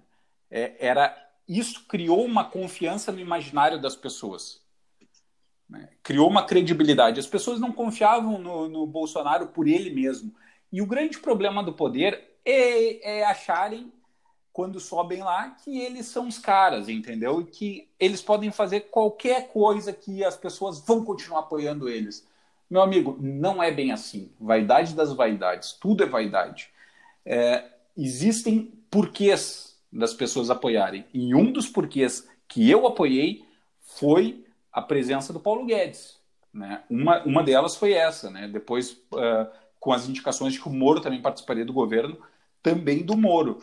[0.50, 4.62] É, era isso criou uma confiança no imaginário das pessoas.
[5.68, 5.88] Né?
[6.02, 7.20] Criou uma credibilidade.
[7.20, 10.34] As pessoas não confiavam no, no, Bolsonaro por ele mesmo.
[10.70, 13.92] E o grande problema do poder é, é acharem,
[14.52, 17.40] quando sobem lá, que eles são os caras, entendeu?
[17.40, 22.26] E que eles podem fazer qualquer coisa que as pessoas vão continuar apoiando eles.
[22.68, 24.30] Meu amigo, não é bem assim.
[24.38, 26.70] Vaidade das vaidades, tudo é vaidade.
[27.24, 27.64] É,
[27.96, 31.04] existem porquês das pessoas apoiarem.
[31.12, 33.44] E um dos porquês que eu apoiei
[33.80, 36.18] foi a presença do Paulo Guedes.
[36.52, 36.82] Né?
[36.88, 38.30] Uma, uma delas foi essa.
[38.30, 38.48] Né?
[38.48, 42.18] Depois, uh, com as indicações de que o Moro também participaria do governo,
[42.62, 43.60] também do Moro.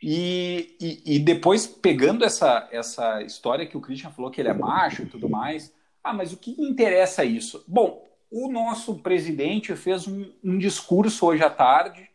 [0.00, 4.54] E, e, e, depois, pegando essa, essa história que o Christian falou que ele é
[4.54, 5.72] macho e tudo mais,
[6.04, 7.64] ah, mas o que interessa isso?
[7.66, 12.08] Bom, o nosso presidente fez um, um discurso hoje à tarde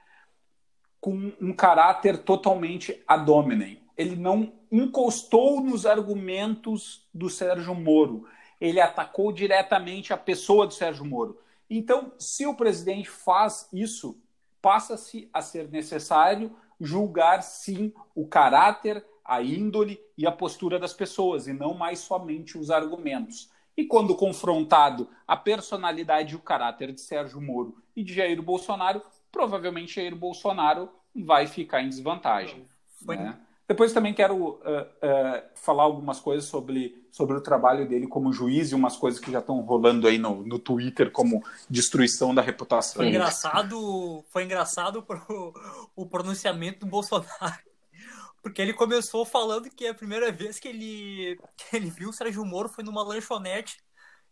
[1.02, 3.82] com um caráter totalmente ad hominem.
[3.98, 8.26] Ele não encostou nos argumentos do Sérgio Moro.
[8.60, 11.38] Ele atacou diretamente a pessoa do Sérgio Moro.
[11.70, 14.18] Então, se o presidente faz isso,
[14.64, 21.48] passa-se a ser necessário julgar sim o caráter, a índole e a postura das pessoas,
[21.48, 23.52] e não mais somente os argumentos.
[23.76, 29.02] E quando confrontado a personalidade e o caráter de Sérgio Moro e de Jair Bolsonaro,
[29.30, 32.66] provavelmente Jair Bolsonaro vai ficar em desvantagem.
[33.06, 33.38] Foi, né?
[33.74, 38.72] Depois também quero uh, uh, falar algumas coisas sobre, sobre o trabalho dele como juiz
[38.72, 42.98] e umas coisas que já estão rolando aí no, no Twitter como destruição da reputação.
[42.98, 45.56] Foi engraçado, foi engraçado pro,
[45.96, 47.64] o pronunciamento do Bolsonaro.
[48.44, 52.46] Porque ele começou falando que a primeira vez que ele, que ele viu o Sérgio
[52.46, 53.78] Moro foi numa lanchonete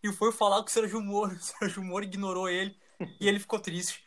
[0.03, 1.33] e foi falar com o Sérgio Moro.
[1.33, 2.75] O Sérgio Moro ignorou ele
[3.19, 4.03] e ele ficou triste.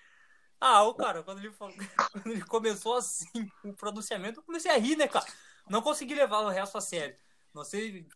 [0.66, 1.74] Ah, o cara, quando ele, falou,
[2.10, 5.26] quando ele começou assim, o pronunciamento, eu comecei a rir, né, cara?
[5.68, 7.14] Não consegui levar o resto a sério.
[7.54, 8.06] Não sei.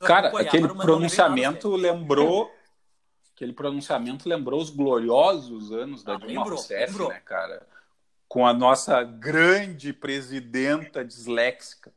[0.00, 2.54] Cara, aquele pronunciamento lembrou.
[3.34, 7.08] Aquele pronunciamento lembrou os gloriosos anos da ah, Dilma lembrou, Rousseff, lembrou.
[7.08, 7.66] né, cara?
[8.28, 11.90] Com a nossa grande presidenta disléxica.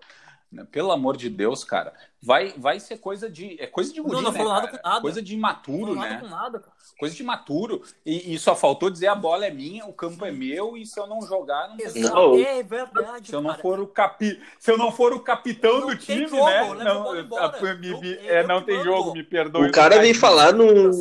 [0.49, 0.65] Né?
[0.71, 1.93] Pelo amor de Deus, cara.
[2.21, 3.55] Vai, vai ser coisa de.
[3.61, 5.01] É coisa de guri, não, não né, nada com nada.
[5.01, 6.21] Coisa de imaturo, não né?
[6.29, 6.61] Nada,
[6.99, 7.81] coisa de imaturo.
[8.05, 10.99] E, e, só faltou dizer a bola é minha, o campo é meu, e se
[10.99, 12.35] eu não jogar, não, não.
[12.37, 13.29] É verdade.
[13.29, 14.37] Se eu não for o capi...
[14.59, 16.83] se eu não for o capitão não do time, jogo, né?
[16.83, 19.69] Não, a, me, me, é, não tem jogo, me perdoe.
[19.69, 20.91] O cara vem falar num,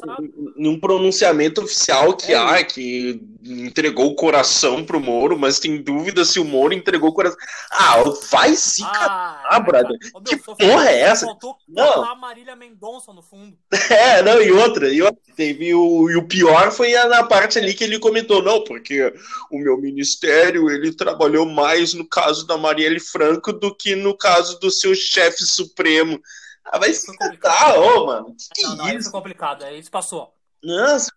[0.56, 2.36] num pronunciamento oficial que, é.
[2.36, 7.12] ah, que entregou o coração pro Moro, mas tem dúvida se o Moro entregou o
[7.12, 7.38] coração.
[7.72, 9.98] Ah, vai se ah, catar, brother.
[10.24, 11.26] que porra é essa?
[11.68, 12.04] Não.
[12.04, 13.58] a Marília Mendonça no fundo.
[13.90, 17.74] É, não, e outra, e outra teve o, e o pior foi na parte ali
[17.74, 19.12] que ele comentou, não, porque
[19.50, 24.60] o meu ministério, ele trabalhou mais no caso da Marielle Franco do que no caso
[24.60, 26.20] do seu chefe supremo.
[26.64, 28.36] Ah, vai se catar, ô, mano.
[28.54, 29.10] Que não, não, isso?
[29.10, 30.34] foi complicado, aí isso passou.
[30.62, 31.10] Nossa.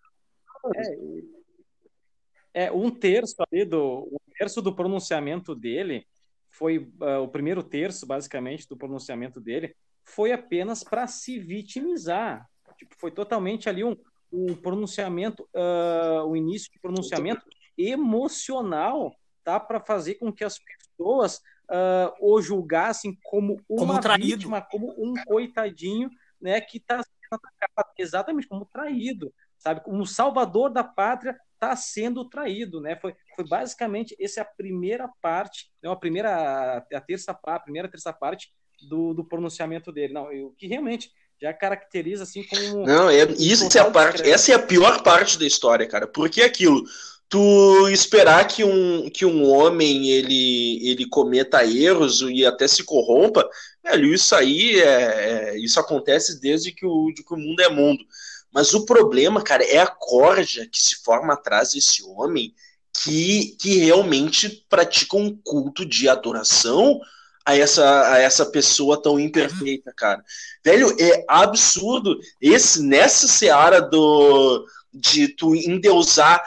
[2.54, 6.06] É, é, um terço ali do, um terço do pronunciamento dele
[6.52, 12.48] foi uh, o primeiro terço, basicamente, do pronunciamento dele, foi apenas para se vitimizar.
[12.76, 13.96] Tipo, foi totalmente ali um,
[14.32, 17.42] um pronunciamento, uh, o início de pronunciamento
[17.76, 19.58] emocional, tá?
[19.60, 25.14] Para fazer com que as pessoas uh, o julgassem como uma como vítima, como um
[25.24, 26.10] coitadinho,
[26.40, 26.60] né?
[26.60, 29.82] Que está sendo atacado exatamente como traído, sabe?
[29.82, 32.96] Como salvador da pátria está sendo traído, né?
[32.96, 35.90] Foi, foi basicamente essa é a primeira parte, né?
[35.90, 38.52] a primeira, a terça parte, a primeira terça parte
[38.88, 40.12] do, do pronunciamento dele.
[40.12, 44.52] Não, o que realmente já caracteriza assim como Não, é isso é a parte, essa
[44.52, 46.06] é a pior parte da história, cara.
[46.06, 46.84] Porque aquilo,
[47.28, 53.48] tu esperar que um, que um homem ele, ele cometa erros e até se corrompa,
[53.82, 57.68] velho, isso aí é, é isso acontece desde que o, de que o mundo é
[57.68, 58.04] mundo.
[58.52, 62.54] Mas o problema, cara, é a corja que se forma atrás desse homem
[63.02, 67.00] que, que realmente pratica um culto de adoração
[67.44, 70.22] a essa, a essa pessoa tão imperfeita, cara.
[70.64, 76.44] Velho, é absurdo esse nessa seara do de tu endeusar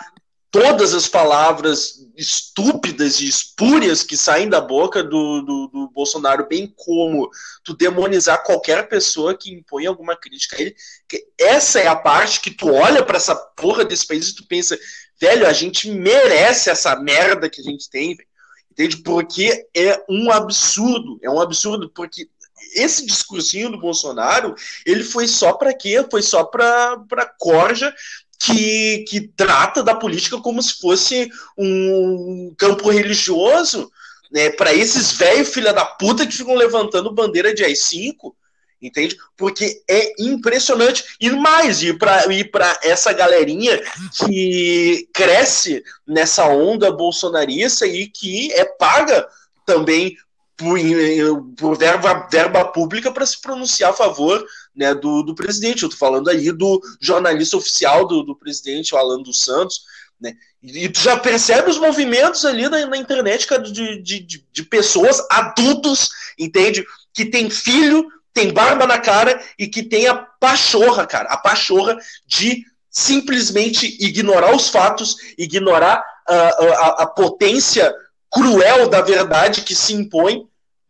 [0.56, 6.74] todas as palavras estúpidas e espúrias que saem da boca do, do, do, Bolsonaro, bem
[6.78, 7.30] como
[7.62, 10.76] tu demonizar qualquer pessoa que impõe alguma crítica a ele.
[11.38, 14.80] Essa é a parte que tu olha para essa porra desse país e tu pensa,
[15.20, 18.16] velho, a gente merece essa merda que a gente tem,
[18.76, 18.98] entende?
[18.98, 22.28] Porque é um absurdo, é um absurdo, porque
[22.76, 24.54] esse discursinho do Bolsonaro,
[24.86, 26.06] ele foi só para quê?
[26.12, 26.98] Foi só para
[27.40, 27.94] corja
[28.38, 33.90] que, que trata da política como se fosse um campo religioso,
[34.30, 38.34] né, para esses velhos filha da puta que ficam levantando bandeira de AI-5,
[38.88, 39.18] entende?
[39.36, 41.04] Porque é impressionante.
[41.20, 42.50] E mais, e para e
[42.84, 43.82] essa galerinha
[44.26, 49.28] que cresce nessa onda bolsonarista e que é paga
[49.66, 50.16] também
[50.58, 50.80] por,
[51.58, 54.46] por verba, verba pública para se pronunciar a favor
[54.76, 55.84] né, do, do presidente.
[55.84, 59.82] Eu estou falando aí do jornalista oficial do, do presidente, o Alan dos Santos.
[60.20, 60.34] Né?
[60.64, 65.22] E tu já percebe os movimentos ali na, na internet cara, de, de, de pessoas,
[65.30, 66.86] adultos, entende?
[67.14, 71.98] Que tem filho, tem barba na cara e que tem a pachorra, cara, a pachorra
[72.28, 77.94] de simplesmente ignorar os fatos, ignorar a, a, a potência
[78.30, 80.46] cruel da verdade que se impõe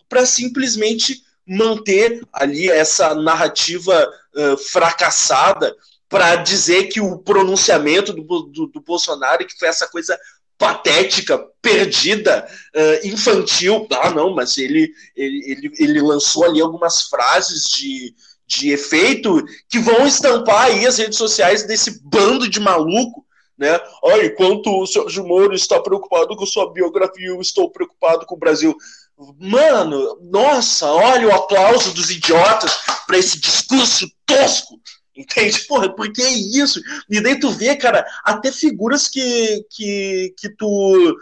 [0.10, 5.76] para simplesmente manter ali essa narrativa uh, fracassada
[6.10, 10.18] para dizer que o pronunciamento do, do, do, Bolsonaro que foi essa coisa
[10.58, 13.88] patética, perdida, uh, infantil.
[13.92, 18.14] Ah, não, mas ele, ele, ele, ele lançou ali algumas frases de,
[18.48, 23.26] de efeito que vão estampar aí as redes sociais desse bando de maluco
[23.58, 23.80] né?
[24.02, 28.40] Olha, enquanto o Sérgio Moro está preocupado com sua biografia, eu estou preocupado com o
[28.40, 28.76] Brasil.
[29.40, 34.78] Mano, nossa, olha o aplauso dos idiotas para esse discurso tosco.
[35.16, 35.62] Entende?
[35.68, 36.82] Porra, por que isso?
[37.10, 41.18] E daí tu vê, cara, até figuras que, que, que tu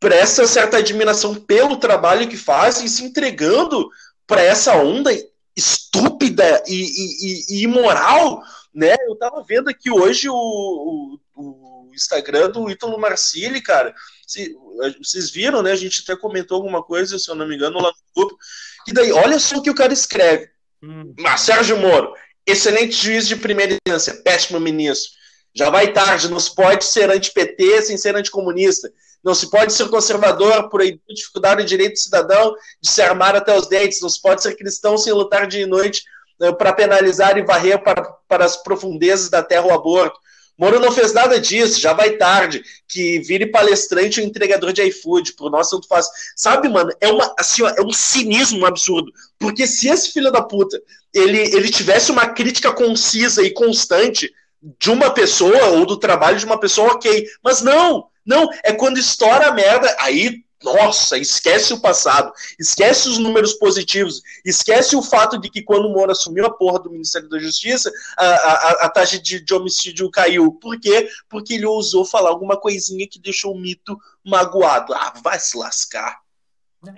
[0.00, 3.88] presta certa admiração pelo trabalho que fazem, se entregando
[4.26, 5.10] para essa onda
[5.56, 8.94] estúpida e, e, e, imoral, né?
[9.08, 13.92] Eu tava vendo aqui hoje o, o, o Instagram do Ítalo Marcilli, cara.
[14.24, 14.54] Se,
[15.02, 15.72] vocês viram, né?
[15.72, 18.38] A gente até comentou alguma coisa, se eu não me engano, lá no grupo.
[18.86, 20.48] E daí, olha só o que o cara escreve.
[20.82, 21.12] Hum.
[21.18, 22.14] Mas Sérgio Moro,
[22.50, 25.12] excelente juiz de primeira instância, péssimo ministro.
[25.54, 28.90] Já vai tarde, não se pode ser anti-PT sem ser anticomunista.
[29.24, 33.54] Não se pode ser conservador por dificuldade do direito do cidadão de se armar até
[33.56, 34.00] os dentes.
[34.00, 36.02] Não se pode ser cristão sem lutar dia e noite
[36.38, 40.18] né, para penalizar e varrer para, para as profundezas da terra o aborto.
[40.58, 42.62] Moro não fez nada disso, já vai tarde.
[42.88, 46.08] Que vire palestrante ou entregador de iFood, por nós tanto faz.
[46.34, 49.12] Sabe, mano, é, uma, assim, ó, é um cinismo absurdo.
[49.38, 50.80] Porque se esse filho da puta
[51.14, 54.30] ele, ele tivesse uma crítica concisa e constante
[54.78, 57.26] de uma pessoa ou do trabalho de uma pessoa, ok.
[57.42, 63.18] Mas não, não, é quando estoura a merda, aí nossa, esquece o passado, esquece os
[63.18, 67.28] números positivos, esquece o fato de que quando o Moro assumiu a porra do Ministério
[67.28, 70.52] da Justiça, a, a, a taxa de, de, homicídio caiu.
[70.52, 71.08] Por quê?
[71.28, 74.92] Porque ele ousou falar alguma coisinha que deixou o mito magoado.
[74.94, 76.20] Ah, vai se lascar.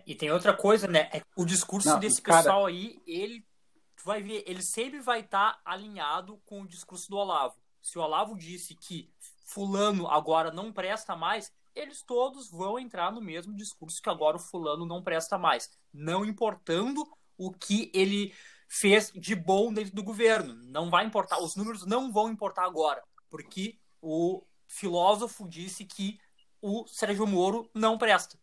[0.06, 1.08] E tem outra coisa, né?
[1.12, 2.42] É o discurso Não, desse cara...
[2.42, 3.44] pessoal aí, ele
[4.04, 7.56] vai ver, ele sempre vai estar tá alinhado com o discurso do Olavo.
[7.82, 9.10] Se o Olavo disse que
[9.44, 14.40] fulano agora não presta mais, eles todos vão entrar no mesmo discurso que agora o
[14.40, 17.04] fulano não presta mais, não importando
[17.36, 18.34] o que ele
[18.68, 20.54] fez de bom dentro do governo.
[20.54, 26.18] Não vai importar, os números não vão importar agora, porque o filósofo disse que
[26.62, 28.38] o Sérgio Moro não presta.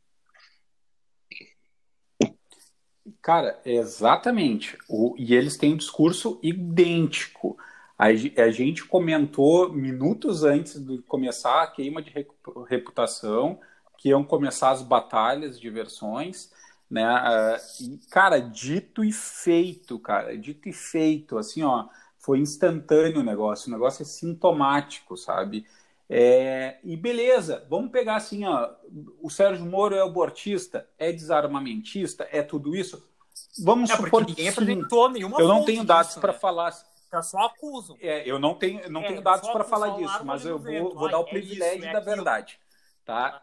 [3.21, 4.77] Cara, exatamente.
[4.89, 7.57] O, e eles têm um discurso idêntico.
[7.97, 12.13] A, a gente comentou minutos antes de começar a queima de
[12.67, 13.59] reputação,
[13.97, 16.51] que iam começar as batalhas de versões,
[16.89, 17.03] né?
[17.03, 21.87] Ah, e, cara, dito e feito, cara, dito e feito, assim, ó,
[22.19, 25.65] foi instantâneo o negócio, o negócio é sintomático, sabe?
[26.09, 28.69] É, e beleza, vamos pegar assim, ó,
[29.21, 33.05] o Sérgio Moro é abortista, é desarmamentista, é tudo isso.
[33.63, 36.39] Vamos é, supor que ninguém apresentou nenhuma Eu não tenho dados para né?
[36.39, 36.71] falar
[37.07, 37.97] então, só acusam.
[38.01, 41.09] É, eu não tenho, não é, tenho dados para falar disso, mas eu vou, vou
[41.09, 42.59] dar o é privilégio isso, é da verdade.
[43.05, 43.41] Tá?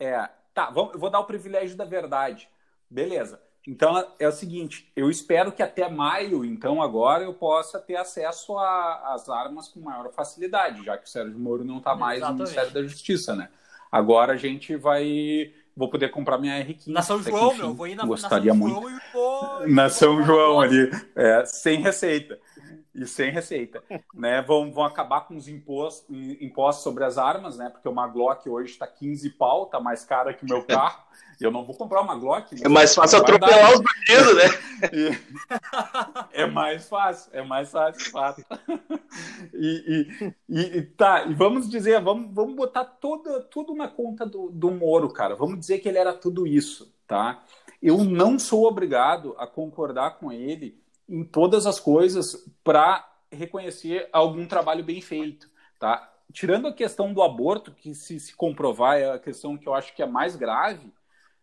[0.00, 2.48] É, tá, vamos, eu vou dar o privilégio da verdade.
[2.88, 3.40] Beleza.
[3.66, 8.58] Então é o seguinte, eu espero que até maio, então agora eu possa ter acesso
[8.58, 12.38] às armas com maior facilidade, já que o Sérgio Moro não está mais Exatamente.
[12.38, 13.48] no Ministério da Justiça, né?
[13.90, 16.88] Agora a gente vai vou poder comprar minha R15.
[16.88, 19.00] Na São João, que, enfim, meu, vou ir na, gostaria na São muito.
[19.12, 22.40] João e Na São João ali, é, sem receita
[22.94, 23.82] e sem receita,
[24.14, 24.42] né?
[24.42, 26.04] Vão, vão acabar com os impostos,
[26.40, 27.70] impostos sobre as armas, né?
[27.70, 31.02] Porque uma Glock hoje está 15 pau, tá mais cara que o meu carro.
[31.40, 32.54] Eu não vou comprar uma Glock.
[32.64, 34.44] É mais fácil atropelar os bandidos, né?
[36.30, 38.44] é mais fácil, é mais fácil, fato.
[39.52, 40.06] E,
[40.48, 44.70] e, e, tá, e vamos dizer, vamos, vamos botar toda, tudo na conta do, do
[44.70, 45.34] Moro, cara.
[45.34, 47.42] Vamos dizer que ele era tudo isso, tá?
[47.82, 54.46] Eu não sou obrigado a concordar com ele em todas as coisas para reconhecer algum
[54.46, 55.48] trabalho bem feito,
[55.78, 56.10] tá?
[56.32, 59.94] Tirando a questão do aborto, que se, se comprovar é a questão que eu acho
[59.94, 60.92] que é mais grave,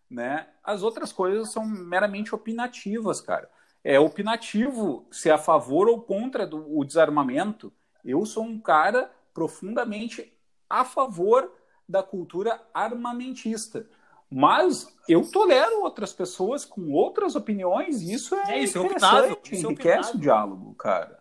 [0.09, 0.47] né?
[0.63, 3.49] As outras coisas são meramente opinativas, cara.
[3.83, 7.71] é opinativo se é a favor ou contra do, o desarmamento.
[8.03, 10.33] Eu sou um cara profundamente
[10.69, 11.51] a favor
[11.87, 13.87] da cultura armamentista.
[14.31, 19.55] Mas eu tolero outras pessoas com outras opiniões, e isso é, é isso, interessante, é
[19.55, 21.19] isso enriquece o diálogo, cara.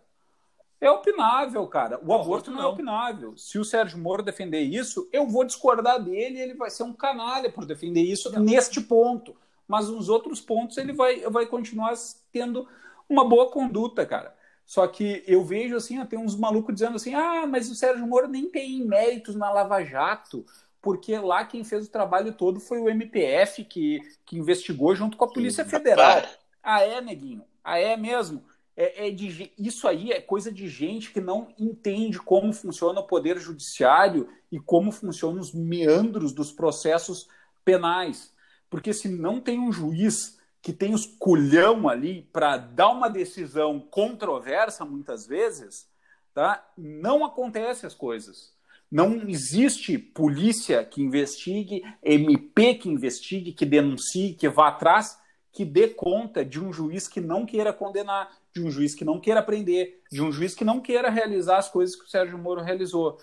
[0.81, 1.99] É opinável, cara.
[2.05, 3.35] O aborto não é opinável.
[3.35, 6.93] Se o Sérgio Moro defender isso, eu vou discordar dele e ele vai ser um
[6.93, 8.41] canalha por defender isso não.
[8.41, 9.35] neste ponto.
[9.67, 11.93] Mas nos outros pontos ele vai, vai continuar
[12.31, 12.65] tendo
[13.09, 14.33] uma boa conduta, cara.
[14.65, 18.27] Só que eu vejo assim, tem uns malucos dizendo assim: ah, mas o Sérgio Moro
[18.27, 20.45] nem tem méritos na Lava Jato
[20.81, 25.25] porque lá quem fez o trabalho todo foi o MPF que, que investigou junto com
[25.25, 26.23] a Polícia Federal.
[26.63, 27.43] Ah, é, neguinho?
[27.63, 28.43] Ah, é mesmo?
[28.75, 33.07] É, é de, isso aí é coisa de gente que não entende como funciona o
[33.07, 37.27] poder judiciário e como funcionam os meandros dos processos
[37.65, 38.33] penais.
[38.69, 43.79] Porque se não tem um juiz que tem os culhão ali para dar uma decisão
[43.79, 45.87] controversa muitas vezes,
[46.33, 46.65] tá?
[46.77, 48.53] não acontece as coisas.
[48.91, 55.19] Não existe polícia que investigue, MP que investigue, que denuncie, que vá atrás,
[55.51, 59.19] que dê conta de um juiz que não queira condenar, de um juiz que não
[59.19, 62.61] queira prender, de um juiz que não queira realizar as coisas que o Sérgio Moro
[62.61, 63.19] realizou.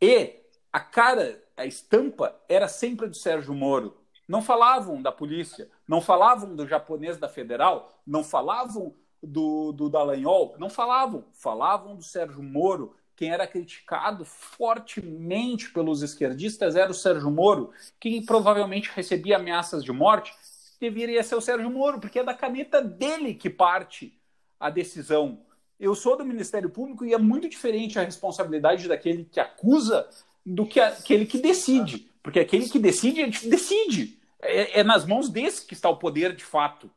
[0.00, 0.40] E
[0.72, 3.96] a cara, a estampa era sempre do Sérgio Moro.
[4.28, 10.54] Não falavam da polícia, não falavam do japonês da federal, não falavam do, do Dallagnol,
[10.58, 17.30] não falavam, falavam do Sérgio Moro, quem era criticado fortemente pelos esquerdistas era o Sérgio
[17.30, 17.70] Moro.
[18.00, 20.32] Quem provavelmente recebia ameaças de morte
[20.80, 24.18] deveria ser o Sérgio Moro, porque é da caneta dele que parte
[24.58, 25.40] a decisão.
[25.78, 30.08] Eu sou do Ministério Público e é muito diferente a responsabilidade daquele que acusa
[30.44, 32.10] do que aquele que decide.
[32.22, 34.18] Porque aquele que decide, ele decide.
[34.40, 36.90] É, é nas mãos desse que está o poder de fato.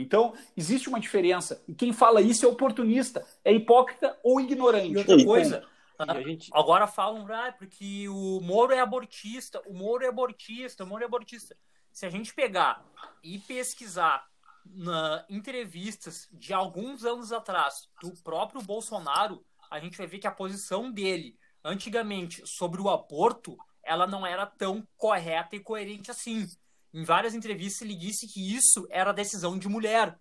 [0.00, 1.62] Então, existe uma diferença.
[1.66, 4.92] E quem fala isso é oportunista, é hipócrita ou ignorante.
[4.92, 5.66] E outra coisa,
[5.98, 6.48] a gente...
[6.52, 11.06] agora falam, ah, porque o Moro é abortista, o Moro é abortista, o Moro é
[11.06, 11.56] abortista.
[11.90, 12.84] Se a gente pegar
[13.24, 14.24] e pesquisar
[14.64, 20.32] na entrevistas de alguns anos atrás do próprio Bolsonaro, a gente vai ver que a
[20.32, 26.46] posição dele antigamente sobre o aborto, ela não era tão correta e coerente assim.
[26.92, 30.18] Em várias entrevistas ele disse que isso era decisão de mulher.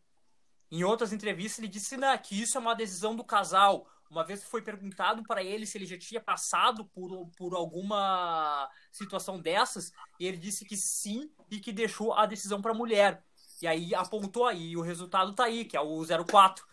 [0.70, 3.88] Em outras entrevistas ele disse não, que isso é uma decisão do casal.
[4.10, 9.40] Uma vez foi perguntado para ele se ele já tinha passado por, por alguma situação
[9.40, 13.24] dessas, e ele disse que sim e que deixou a decisão para a mulher.
[13.62, 16.66] E aí apontou aí, o resultado tá aí, que é o 04.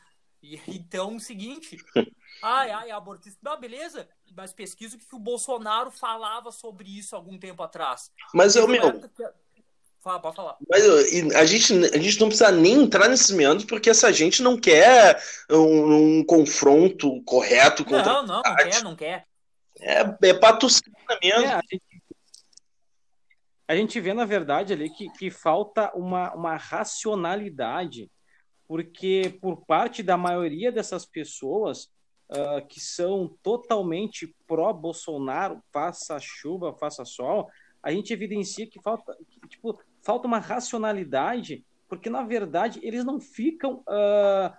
[0.43, 1.77] E, então, o seguinte,
[2.43, 7.17] ai, ai, abortista, não, beleza, mas pesquisa o que, que o Bolsonaro falava sobre isso
[7.17, 8.13] algum tempo atrás.
[8.33, 9.01] Mas eu, meu,
[10.05, 10.59] Fala, pode falar.
[10.69, 10.85] Mas
[11.35, 15.19] a gente, a gente não precisa nem entrar nesses meandros, porque essa gente não quer
[15.51, 19.27] um, um confronto correto contra Não, não, não quer, não quer.
[19.81, 20.93] É, é patrocínio
[21.23, 21.47] mesmo.
[21.47, 22.03] É, a, gente,
[23.67, 28.11] a, gente, vê, na verdade, ali que, que falta uma, uma racionalidade,
[28.69, 31.89] porque por parte da maioria dessas pessoas
[32.29, 37.49] uh, que são totalmente pró-Bolsonaro, faça chuva, faça sol,
[37.83, 43.19] a gente evidencia que falta, que, tipo, falta uma racionalidade, porque na verdade eles não
[43.19, 44.55] ficam uh,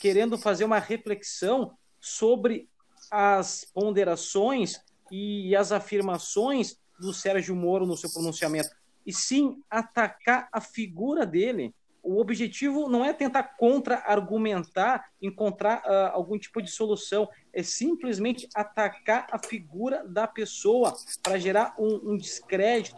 [0.00, 2.68] querendo fazer uma reflexão sobre
[3.10, 4.80] as ponderações
[5.10, 8.70] e as afirmações do Sérgio Moro no seu pronunciamento,
[9.06, 11.74] e sim atacar a figura dele.
[12.02, 19.28] O objetivo não é tentar contra-argumentar, encontrar uh, algum tipo de solução, é simplesmente atacar
[19.30, 22.96] a figura da pessoa para gerar um, um descrédito,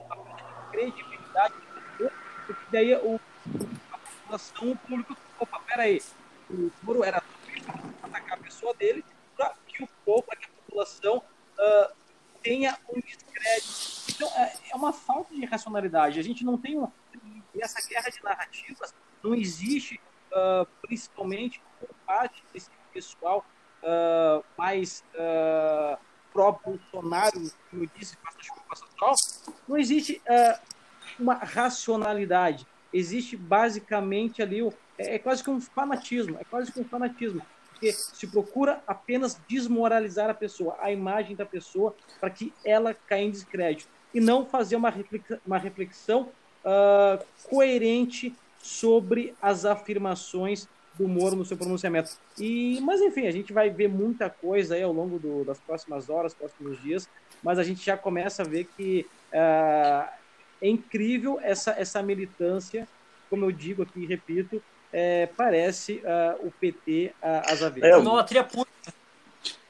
[0.70, 1.63] credibilidade
[2.46, 3.20] porque daí o,
[3.92, 6.00] a população, o público, opa, peraí,
[6.50, 7.22] o Moro era
[8.02, 9.04] atacar a pessoa dele
[9.36, 11.94] para que o povo, para que a população uh,
[12.42, 14.12] tenha um descrédito.
[14.14, 16.20] Então, é, é uma falta de racionalidade.
[16.20, 16.88] A gente não tem, um,
[17.54, 23.44] nessa guerra de narrativas, não existe, uh, principalmente por parte desse pessoal
[23.82, 25.98] uh, mais uh,
[26.32, 27.40] pró-Bolsonaro,
[27.70, 28.16] como eu disse,
[28.68, 29.14] faça sol,
[29.68, 30.20] não existe
[31.18, 32.66] uma racionalidade.
[32.92, 37.42] Existe basicamente ali, o, é, é quase que um fanatismo, é quase que um fanatismo,
[37.70, 43.24] porque se procura apenas desmoralizar a pessoa, a imagem da pessoa, para que ela caia
[43.24, 46.28] em descrédito, e não fazer uma reflexão, uma reflexão
[46.64, 52.12] uh, coerente sobre as afirmações do Moro no seu pronunciamento.
[52.38, 56.08] E, mas enfim, a gente vai ver muita coisa aí ao longo do, das próximas
[56.08, 57.08] horas, próximos dias,
[57.42, 60.08] mas a gente já começa a ver que uh,
[60.66, 62.88] é incrível essa, essa militância
[63.34, 64.62] como eu digo aqui e repito,
[64.92, 68.00] é, parece uh, o PT uh, às avessas.
[68.00, 68.46] É, não, a tria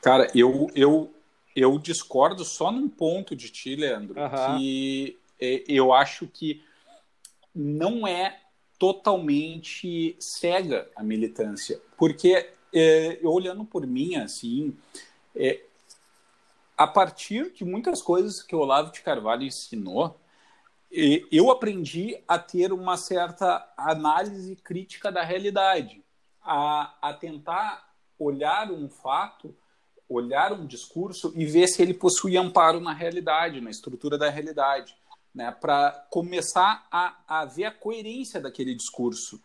[0.02, 1.14] Cara, eu, eu,
[1.56, 4.14] eu discordo só num ponto de ti, Leandro,
[4.58, 6.62] que é, eu acho que
[7.54, 8.38] não é
[8.78, 14.76] totalmente cega a militância, porque é, olhando por mim assim,
[15.34, 15.62] é,
[16.76, 20.20] a partir de muitas coisas que o Olavo de Carvalho ensinou,
[21.32, 26.04] eu aprendi a ter uma certa análise crítica da realidade,
[26.40, 29.54] a, a tentar olhar um fato,
[30.08, 34.96] olhar um discurso e ver se ele possui amparo na realidade, na estrutura da realidade,
[35.34, 39.42] né, para começar a, a ver a coerência daquele discurso.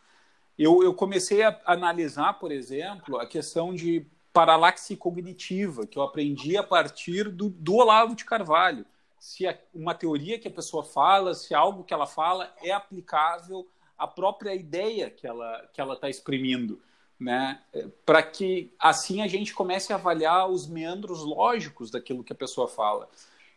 [0.57, 6.55] Eu, eu comecei a analisar, por exemplo, a questão de paralaxe cognitiva, que eu aprendi
[6.57, 8.85] a partir do, do Olavo de Carvalho.
[9.19, 13.67] Se uma teoria que a pessoa fala, se algo que ela fala é aplicável
[13.97, 16.81] à própria ideia que ela que ela está exprimindo,
[17.19, 17.61] né?
[18.05, 22.67] Para que assim a gente comece a avaliar os meandros lógicos daquilo que a pessoa
[22.67, 23.09] fala.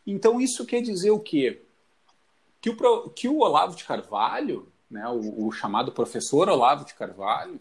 [0.07, 1.63] Então isso quer dizer o quê?
[2.61, 7.61] Que o, que o Olavo de Carvalho, né, o, o chamado professor Olavo de Carvalho,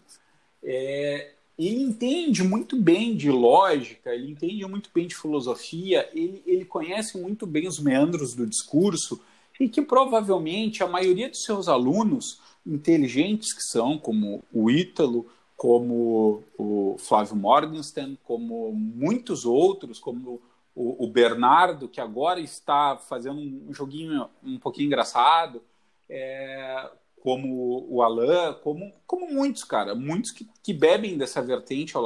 [0.62, 6.64] é, ele entende muito bem de lógica, ele entende muito bem de filosofia, ele, ele
[6.64, 9.20] conhece muito bem os meandros do discurso
[9.60, 15.26] e que provavelmente a maioria dos seus alunos inteligentes que são, como o Ítalo,
[15.56, 20.40] como o Flávio Morgenstern, como muitos outros, como
[20.74, 25.62] o, o Bernardo, que agora está fazendo um joguinho um pouquinho engraçado,
[26.08, 26.90] é,
[27.22, 32.02] como o Alan, como, como muitos, cara, muitos que, que bebem dessa vertente ao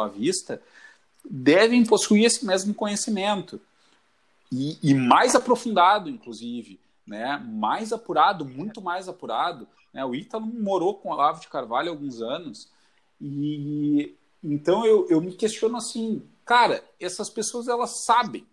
[1.25, 3.59] devem possuir esse mesmo conhecimento.
[4.53, 7.39] E, e mais aprofundado, inclusive, né?
[7.39, 9.67] mais apurado, muito mais apurado.
[9.91, 10.05] Né?
[10.05, 12.71] O Ítalo morou com o Olavo de Carvalho há alguns anos,
[13.19, 14.15] e
[14.45, 18.47] então eu, eu me questiono assim, cara, essas pessoas elas sabem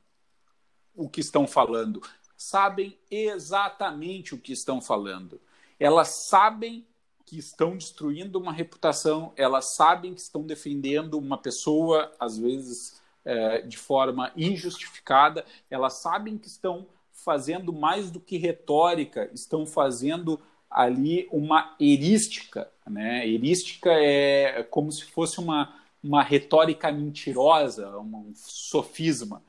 [0.95, 2.01] o que estão falando,
[2.37, 5.41] sabem exatamente o que estão falando
[5.83, 6.87] elas sabem
[7.25, 13.63] que estão destruindo uma reputação, elas sabem que estão defendendo uma pessoa, às vezes é,
[13.63, 20.39] de forma injustificada, elas sabem que estão fazendo mais do que retórica, estão fazendo
[20.71, 22.71] ali uma erística.
[22.89, 23.27] Né?
[23.27, 29.43] Erística é como se fosse uma, uma retórica mentirosa, um sofisma.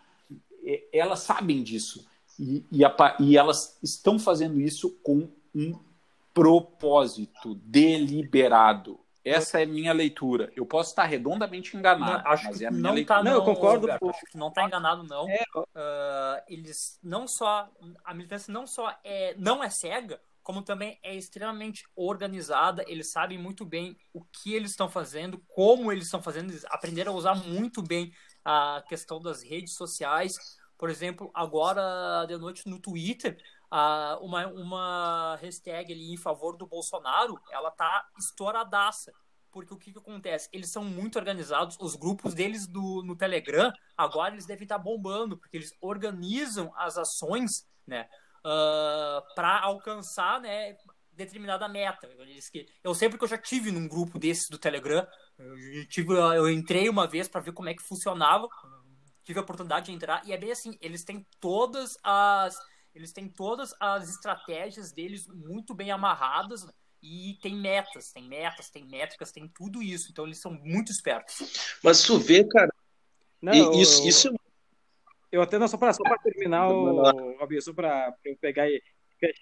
[0.92, 2.04] Elas sabem disso.
[2.40, 5.78] E, e, a, e elas estão fazendo isso com um
[6.34, 9.00] propósito, deliberado.
[9.24, 10.52] Essa é minha leitura.
[10.54, 13.18] Eu posso estar redondamente enganado, não, acho mas é a minha não leitura.
[13.18, 13.86] Tá, não, eu concordo.
[13.86, 15.26] Roberto, acho que não está enganado, não.
[15.30, 15.42] É.
[15.56, 17.70] Uh, eles não só.
[18.04, 22.84] A militância não só é, não é cega, como também é extremamente organizada.
[22.86, 26.50] Eles sabem muito bem o que eles estão fazendo, como eles estão fazendo.
[26.50, 28.12] Eles aprenderam a usar muito bem
[28.44, 30.34] a questão das redes sociais.
[30.76, 33.38] Por exemplo, agora de noite no Twitter,
[33.74, 39.12] uh, uma, uma hashtag ali em favor do Bolsonaro, ela tá estouradaça.
[39.50, 40.48] Porque o que, que acontece?
[40.52, 44.82] Eles são muito organizados, os grupos deles do, no Telegram, agora eles devem estar tá
[44.82, 48.08] bombando, porque eles organizam as ações, né?
[48.44, 50.76] Uh, ah, para alcançar, né,
[51.12, 52.10] determinada meta.
[52.82, 55.06] Eu sempre que eu já tive num grupo desses do Telegram,
[55.38, 58.46] eu, tive, eu entrei uma vez para ver como é que funcionava,
[59.22, 62.58] tive a oportunidade de entrar e é bem assim, eles têm todas as
[62.94, 66.66] eles têm todas as estratégias deles muito bem amarradas
[67.02, 70.08] e tem metas, tem metas, tem métricas, tem tudo isso.
[70.10, 71.76] Então eles são muito espertos.
[71.82, 72.72] Mas tu vê, cara.
[73.42, 74.34] Não, isso, eu, isso...
[75.30, 78.80] eu até não só para só terminar o Rob, só para eu pegar e,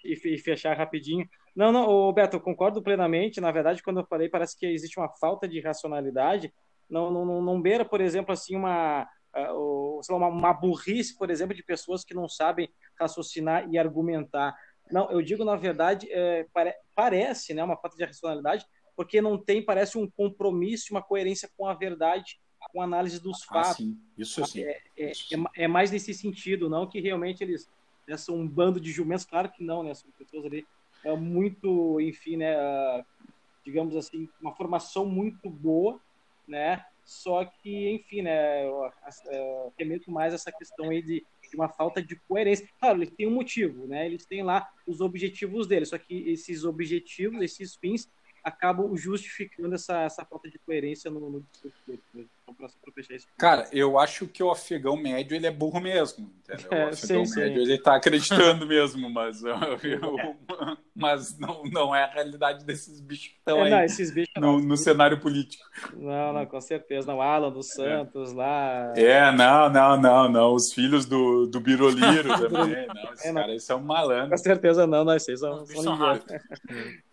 [0.03, 1.25] e, fechar rapidinho.
[1.55, 3.39] Não, não, o Beto, eu concordo plenamente.
[3.39, 6.53] Na verdade, quando eu falei, parece que existe uma falta de racionalidade.
[6.89, 11.55] Não, não, não, não beira, por exemplo, assim, uma, uh, uma, uma burrice, por exemplo,
[11.55, 14.55] de pessoas que não sabem raciocinar e argumentar.
[14.91, 18.65] Não, eu digo, na verdade, é, pare, parece né, uma falta de racionalidade,
[18.95, 22.39] porque não tem, parece, um compromisso, uma coerência com a verdade,
[22.71, 23.71] com a análise dos fatos.
[23.71, 23.97] Ah, sim.
[24.17, 24.63] Isso sim.
[24.63, 25.43] É, é, Isso sim.
[25.55, 27.69] é, é mais nesse sentido, não que realmente eles
[28.07, 29.93] né, são um bando de jumentos, claro que não, né?
[29.93, 30.65] São pessoas ali
[31.03, 32.55] é, muito, enfim, né?
[33.63, 35.99] digamos assim, uma formação muito boa,
[36.47, 36.85] né?
[37.05, 38.91] Só que, enfim, né, eu,
[39.31, 39.73] eu
[40.07, 42.67] mais essa questão aí de, de, uma falta de coerência.
[42.79, 44.05] Claro, eles têm um motivo, né?
[44.05, 48.09] Eles têm lá os objetivos deles, só que esses objetivos, esses fins,
[48.43, 52.29] acabam justificando essa, essa falta de coerência no, no discurso deles.
[53.37, 56.71] Cara, eu acho que o afegão médio ele é burro mesmo, entendeu?
[56.71, 57.61] É, o afegão sim, médio sim.
[57.61, 60.15] ele tá acreditando mesmo, mas eu, eu,
[60.95, 64.33] mas não, não é a realidade desses bichos que estão É, aí não, esses bichos
[64.39, 64.61] no, não.
[64.61, 65.63] no cenário político.
[65.91, 67.07] Não, não, com certeza.
[67.07, 68.93] Não, Alan dos Santos lá.
[68.95, 70.53] É, não, não, não, não.
[70.53, 72.91] Os filhos do, do Biroliro também.
[72.93, 73.41] Não, esses É, não.
[73.41, 73.83] caras são
[74.27, 76.25] Com malandros, certeza não, nós seis são, são ligeiros.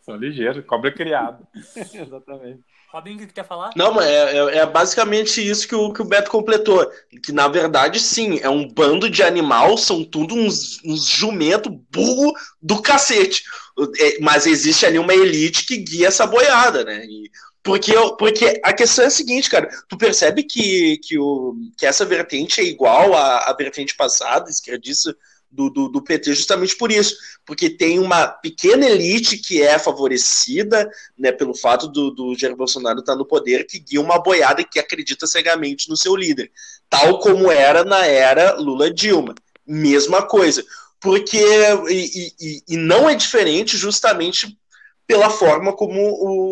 [0.00, 1.46] são ligeiros, cobra criado.
[1.92, 2.64] Exatamente.
[2.93, 3.70] Robinho, o que quer falar?
[3.76, 6.84] Não, é, é- é basicamente isso que o, que o Beto completou.
[7.22, 12.32] Que na verdade, sim, é um bando de animal, são tudo uns, uns jumento burro
[12.61, 13.45] do cacete.
[13.99, 17.05] É, mas existe ali uma elite que guia essa boiada, né?
[17.05, 17.30] E-
[17.62, 22.07] porque, porque a questão é a seguinte, cara, tu percebe que, que, o, que essa
[22.07, 25.14] vertente é igual à, à vertente passada, esquerdista,
[25.51, 27.16] do, do, do PT, justamente por isso.
[27.44, 30.88] Porque tem uma pequena elite que é favorecida
[31.18, 34.78] né, pelo fato do, do Jair Bolsonaro estar no poder, que guia uma boiada que
[34.78, 36.51] acredita cegamente no seu líder.
[36.88, 39.34] Tal como era na era Lula-Dilma.
[39.66, 40.64] Mesma coisa.
[41.01, 41.42] Porque.
[41.88, 44.57] E, e- e não é diferente justamente
[45.11, 46.00] pela forma como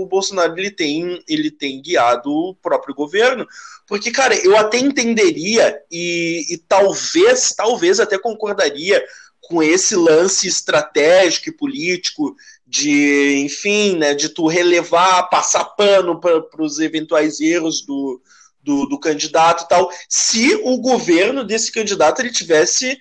[0.02, 3.46] o Bolsonaro ele tem, ele tem guiado o próprio governo.
[3.86, 9.00] Porque, cara, eu até entenderia e, e talvez, talvez até concordaria
[9.42, 12.34] com esse lance estratégico e político
[12.66, 18.20] de, enfim, né, de tu relevar, passar pano para os eventuais erros do,
[18.60, 22.98] do, do candidato e tal, se o governo desse candidato ele tivesse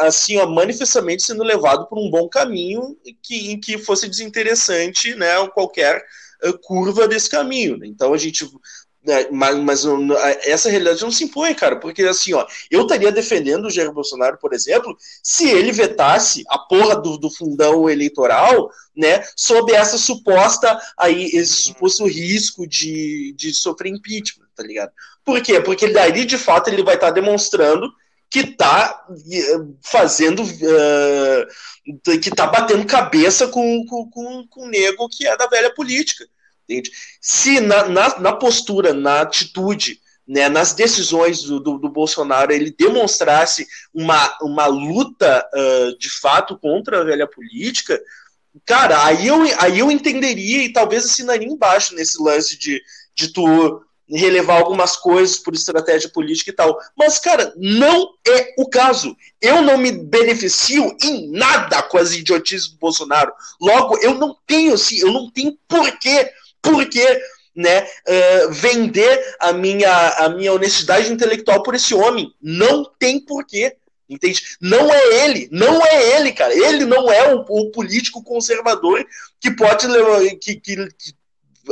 [0.00, 5.46] assim, ó, manifestamente sendo levado por um bom caminho que, em que fosse desinteressante, né,
[5.48, 6.04] qualquer
[6.42, 7.78] ah, curva desse caminho.
[7.78, 7.86] né?
[7.86, 8.46] Então a gente
[9.04, 13.12] né, mas, mas não- essa realidade não se impõe, cara, porque assim, ó, eu estaria
[13.12, 18.70] defendendo o Jair Bolsonaro, por exemplo, se ele vetasse a porra do, do fundão eleitoral,
[18.96, 24.90] né, sob essa suposta aí, esse suposto risco de, de sofrer impeachment, tá ligado?
[25.22, 25.60] Por quê?
[25.60, 27.90] Porque daí, de fato, ele vai estar demonstrando
[28.34, 31.46] que tá eh, fazendo, eh,
[32.18, 36.26] que tá batendo cabeça com, com, com, com o nego que é da velha política,
[36.64, 36.90] entende?
[37.20, 42.74] Se na, na, na postura, na atitude, né, nas decisões do, do, do Bolsonaro ele
[42.76, 48.02] demonstrasse uma, uma luta ah, de fato contra a velha política,
[48.66, 52.82] cara, aí eu, aí eu entenderia e talvez assinaria embaixo nesse lance de,
[53.14, 56.78] de tu relevar algumas coisas por estratégia política e tal.
[56.96, 59.16] Mas, cara, não é o caso.
[59.40, 63.32] Eu não me beneficio em nada com as idiotices do Bolsonaro.
[63.60, 66.30] Logo, eu não tenho, assim, eu não tenho porquê,
[66.60, 67.22] porquê,
[67.56, 72.32] né, eh, vender a minha, a minha honestidade intelectual por esse homem.
[72.42, 73.76] Não tem porquê.
[74.08, 74.42] Entende?
[74.60, 76.54] Não é ele, não é ele, cara.
[76.54, 79.04] Ele não é o, o político conservador
[79.40, 81.14] que pode levar, que, que, que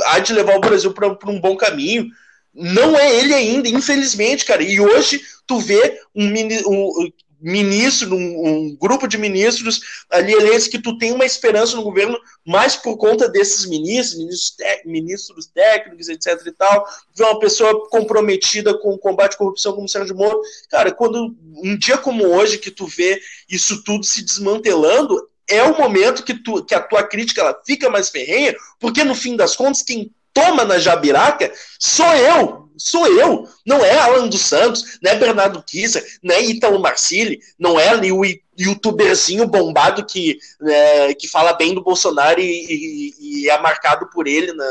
[0.05, 2.07] há de levar o Brasil para um bom caminho.
[2.53, 4.61] Não é ele ainda, infelizmente, cara.
[4.61, 7.09] E hoje tu vê um, mini, um
[7.43, 12.17] ministro, um, um, grupo de ministros ali eleitos que tu tem uma esperança no governo,
[12.45, 16.87] mais por conta desses ministros, ministros, ministros técnicos, etc e tal.
[17.13, 20.39] Vê uma pessoa comprometida com o combate à corrupção como Sérgio Moro.
[20.69, 25.77] Cara, quando um dia como hoje que tu vê isso tudo se desmantelando, é o
[25.77, 29.55] momento que, tu, que a tua crítica ela fica mais ferrenha, porque no fim das
[29.55, 35.11] contas, quem toma na jabiraca sou eu, sou eu, não é Alan dos Santos, não
[35.11, 38.23] é Bernardo Kisser, não é Ítalo Marcilli, não é ali o
[38.59, 44.27] youtuberzinho bombado que, né, que fala bem do Bolsonaro e, e, e é marcado por
[44.27, 44.65] ele na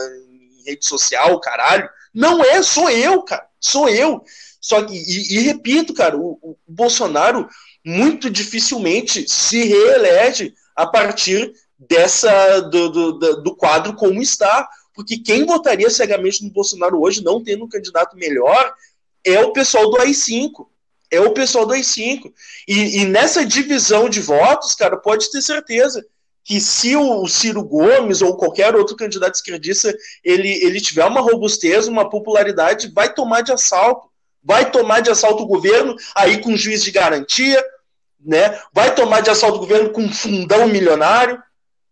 [0.62, 1.88] em rede social, caralho.
[2.14, 4.22] Não é, sou eu, cara, sou eu.
[4.60, 7.48] Só que, e, e repito, cara, o, o Bolsonaro
[7.84, 15.44] muito dificilmente se reelege a partir dessa do, do, do quadro como está porque quem
[15.44, 18.74] votaria cegamente no Bolsonaro hoje, não tendo um candidato melhor,
[19.24, 20.66] é o pessoal do AI-5.
[21.10, 22.32] É o pessoal do AI-5.
[22.66, 26.04] E, e, nessa divisão de votos, cara, pode ter certeza
[26.44, 31.86] que se o Ciro Gomes ou qualquer outro candidato esquerdista ele, ele tiver uma robustez,
[31.86, 34.10] uma popularidade, vai tomar de assalto.
[34.42, 37.64] Vai tomar de assalto o governo, aí com juiz de garantia,
[38.18, 38.60] né?
[38.72, 41.40] Vai tomar de assalto o governo com fundão milionário,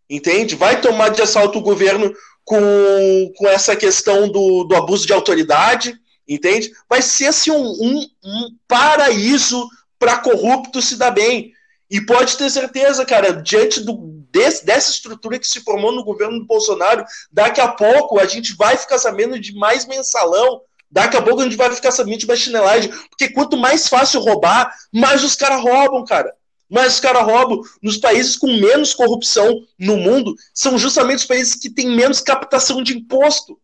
[0.08, 0.56] entende?
[0.56, 2.12] Vai tomar de assalto o governo
[2.44, 5.94] com, com essa questão do, do abuso de autoridade,
[6.28, 6.70] entende?
[6.88, 9.68] Vai ser assim um, um, um paraíso
[9.98, 11.52] para corrupto se dar bem.
[11.90, 16.38] E pode ter certeza, cara, diante do, desse, dessa estrutura que se formou no governo
[16.38, 21.22] do Bolsonaro, daqui a pouco a gente vai ficar sabendo de mais mensalão, daqui a
[21.22, 25.24] pouco a gente vai ficar sabendo de mais chinelagem, porque quanto mais fácil roubar, mais
[25.24, 26.32] os caras roubam, cara
[26.70, 27.60] mas os caras roubam.
[27.82, 32.82] Nos países com menos corrupção no mundo, são justamente os países que têm menos captação
[32.82, 33.58] de imposto.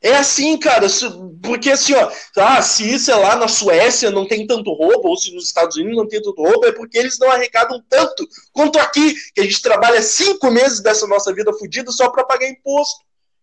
[0.00, 0.86] É assim, cara,
[1.42, 5.34] porque assim, ó, ah, se, sei lá, na Suécia não tem tanto roubo, ou se
[5.34, 9.12] nos Estados Unidos não tem tanto roubo, é porque eles não arrecadam tanto quanto aqui,
[9.34, 13.00] que a gente trabalha cinco meses dessa nossa vida fodida só para pagar imposto.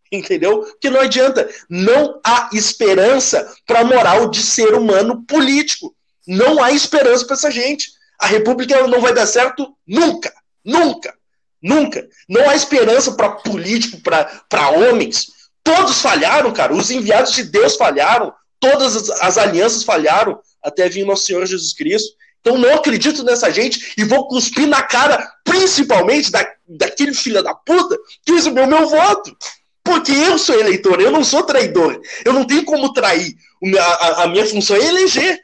[0.09, 0.63] Entendeu?
[0.79, 1.49] Que não adianta.
[1.69, 5.93] Não há esperança para a moral de ser humano político.
[6.25, 7.91] Não há esperança para essa gente.
[8.19, 10.33] A República não vai dar certo nunca.
[10.63, 11.13] Nunca.
[11.61, 12.07] Nunca.
[12.29, 15.27] Não há esperança para político, para homens.
[15.63, 16.73] Todos falharam, cara.
[16.73, 18.33] Os enviados de Deus falharam.
[18.59, 22.15] Todas as, as alianças falharam até vir nosso Senhor Jesus Cristo.
[22.39, 27.55] Então não acredito nessa gente e vou cuspir na cara, principalmente da, daquele filho da
[27.55, 29.35] puta que recebeu meu voto.
[29.83, 31.99] Porque eu sou eleitor, eu não sou traidor.
[32.23, 33.35] Eu não tenho como trair.
[33.79, 35.39] A, a minha função é eleger.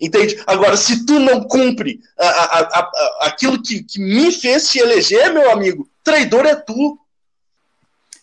[0.00, 0.42] Entende?
[0.46, 5.32] Agora, se tu não cumpre a, a, a, aquilo que, que me fez te eleger,
[5.32, 6.98] meu amigo, traidor é tu.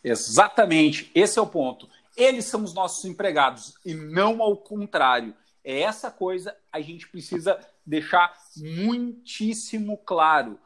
[0.04, 1.88] Exatamente, esse é o ponto.
[2.16, 5.36] Eles são os nossos empregados e não ao contrário.
[5.64, 10.58] É essa coisa a gente precisa deixar muitíssimo claro.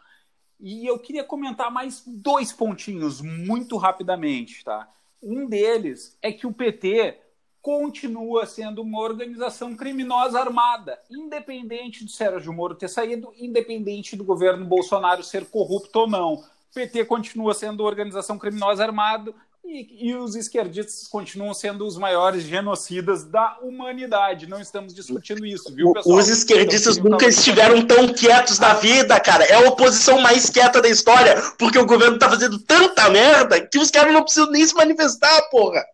[0.59, 4.87] E eu queria comentar mais dois pontinhos muito rapidamente, tá?
[5.21, 7.19] Um deles é que o PT
[7.61, 14.65] continua sendo uma organização criminosa armada, independente do Sérgio Moro ter saído, independente do governo
[14.65, 16.33] Bolsonaro ser corrupto ou não.
[16.33, 16.43] O
[16.73, 19.33] PT continua sendo organização criminosa armada
[19.63, 24.47] e, e, os esquerdistas continuam sendo os maiores genocidas da humanidade.
[24.47, 26.17] Não estamos discutindo isso, viu, pessoal?
[26.17, 29.43] Os esquerdistas então, nunca estiveram tão quietos na vida, cara.
[29.43, 33.77] É a oposição mais quieta da história, porque o governo tá fazendo tanta merda que
[33.77, 35.85] os caras não precisam nem se manifestar, porra.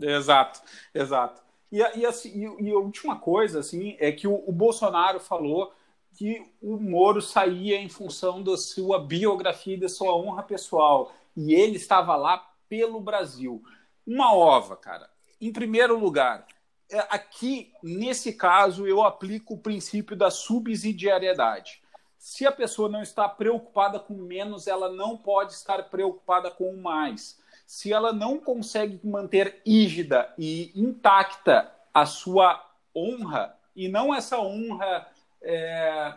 [0.00, 0.60] Exato,
[0.94, 1.42] exato.
[1.70, 5.72] E, e, assim, e, e a última coisa, assim, é que o, o Bolsonaro falou
[6.16, 11.12] que o Moro saía em função da sua biografia e da sua honra pessoal.
[11.36, 13.62] E ele estava lá pelo Brasil.
[14.06, 15.08] Uma ova, cara.
[15.40, 16.46] Em primeiro lugar,
[16.90, 21.80] é, aqui, nesse caso, eu aplico o princípio da subsidiariedade.
[22.18, 27.39] Se a pessoa não está preocupada com menos, ela não pode estar preocupada com mais
[27.70, 32.60] se ela não consegue manter ígida e intacta a sua
[32.92, 35.06] honra, e não essa honra
[35.40, 36.16] é,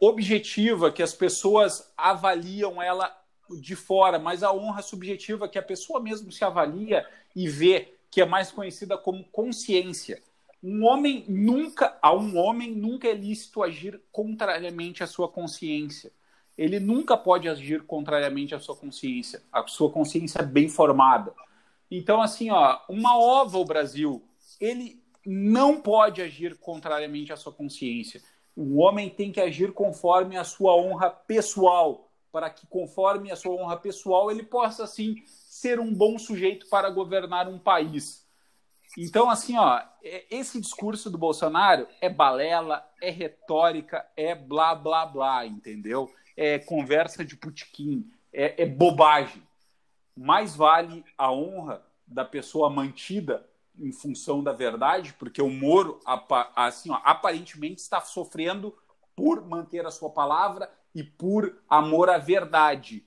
[0.00, 3.16] objetiva que as pessoas avaliam ela
[3.60, 8.20] de fora, mas a honra subjetiva que a pessoa mesmo se avalia e vê, que
[8.20, 10.20] é mais conhecida como consciência.
[10.60, 16.10] Um homem nunca, a um homem nunca é lícito agir contrariamente à sua consciência
[16.56, 21.32] ele nunca pode agir contrariamente à sua consciência, a sua consciência é bem formada.
[21.90, 24.22] Então, assim, ó, uma ova o Brasil,
[24.60, 28.22] ele não pode agir contrariamente à sua consciência.
[28.56, 33.54] O homem tem que agir conforme a sua honra pessoal, para que, conforme a sua
[33.54, 38.26] honra pessoal, ele possa, assim, ser um bom sujeito para governar um país.
[38.96, 45.06] Então, assim, ó, é, esse discurso do Bolsonaro é balela, é retórica, é blá, blá,
[45.06, 46.10] blá, entendeu?
[46.36, 49.42] É conversa de putiquim, é, é bobagem.
[50.16, 53.46] Mais vale a honra da pessoa mantida
[53.78, 55.98] em função da verdade, porque o Moro,
[56.54, 58.76] assim, ó, aparentemente está sofrendo
[59.16, 63.04] por manter a sua palavra e por amor à verdade.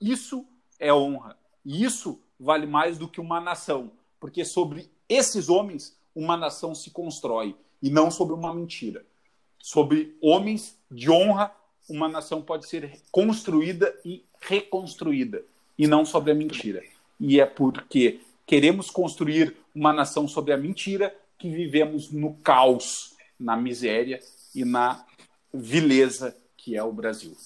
[0.00, 0.46] Isso
[0.78, 1.38] é honra.
[1.64, 6.90] E isso vale mais do que uma nação, porque sobre esses homens uma nação se
[6.90, 9.04] constrói e não sobre uma mentira.
[9.58, 11.54] Sobre homens de honra
[11.88, 15.42] uma nação pode ser construída e reconstruída,
[15.78, 16.82] e não sobre a mentira.
[17.18, 23.56] E é porque queremos construir uma nação sobre a mentira que vivemos no caos, na
[23.56, 24.20] miséria
[24.54, 25.04] e na
[25.52, 27.36] vileza que é o Brasil.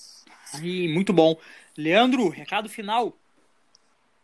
[0.55, 1.37] Aí, muito bom.
[1.77, 3.17] Leandro, recado final.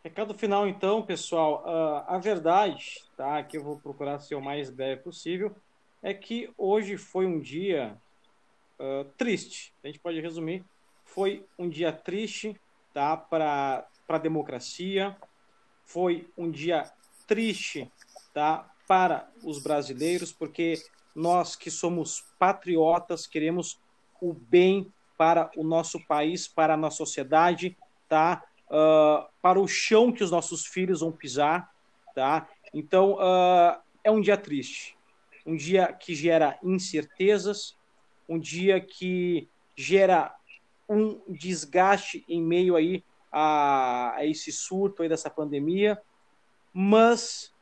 [0.03, 1.63] Recado final, então, pessoal.
[1.65, 3.43] Uh, a verdade, tá?
[3.43, 5.55] Que eu vou procurar ser o mais breve possível,
[6.01, 7.97] é que hoje foi um dia
[8.79, 9.73] uh, triste.
[9.83, 10.63] A gente pode resumir.
[11.03, 12.59] Foi um dia triste
[12.93, 15.15] tá, para a democracia,
[15.83, 16.89] foi um dia
[17.27, 17.91] triste
[18.33, 20.81] tá, para os brasileiros, porque
[21.15, 23.79] nós que somos patriotas queremos
[24.21, 28.43] o bem para o nosso país, para a nossa sociedade, tá?
[28.67, 31.71] Uh, para o chão que os nossos filhos vão pisar,
[32.13, 32.47] tá?
[32.73, 34.97] Então uh, é um dia triste,
[35.45, 37.77] um dia que gera incertezas,
[38.27, 40.35] um dia que gera
[40.87, 46.01] um desgaste em meio aí a, a esse surto aí dessa pandemia,
[46.73, 47.53] mas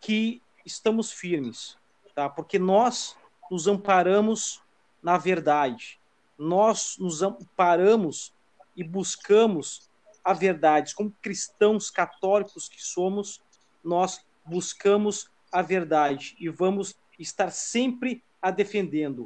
[0.00, 1.76] que estamos firmes,
[2.14, 2.28] tá?
[2.28, 3.16] Porque nós
[3.50, 4.62] nos amparamos
[5.02, 6.00] na verdade,
[6.36, 8.34] nós nos amparamos
[8.76, 9.88] e buscamos
[10.24, 10.94] a verdade.
[10.94, 13.40] Como cristãos católicos que somos,
[13.84, 19.24] nós buscamos a verdade e vamos estar sempre a defendendo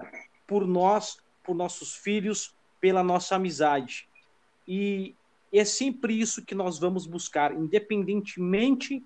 [0.50, 4.08] por nós, por nossos filhos, pela nossa amizade.
[4.66, 5.14] E
[5.52, 9.00] é sempre isso que nós vamos buscar, independentemente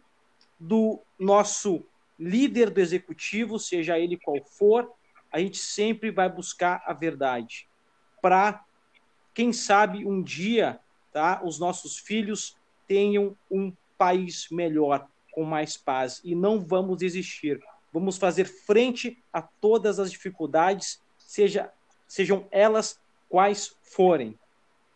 [0.59, 1.84] do nosso
[2.18, 4.90] líder do executivo, seja ele qual for,
[5.30, 7.68] a gente sempre vai buscar a verdade.
[8.22, 8.64] Para,
[9.34, 10.80] quem sabe, um dia
[11.12, 12.57] tá, os nossos filhos
[12.88, 16.22] tenham um país melhor, com mais paz.
[16.24, 17.62] E não vamos desistir.
[17.92, 21.72] Vamos fazer frente a todas as dificuldades, seja,
[22.07, 24.39] sejam elas quais forem.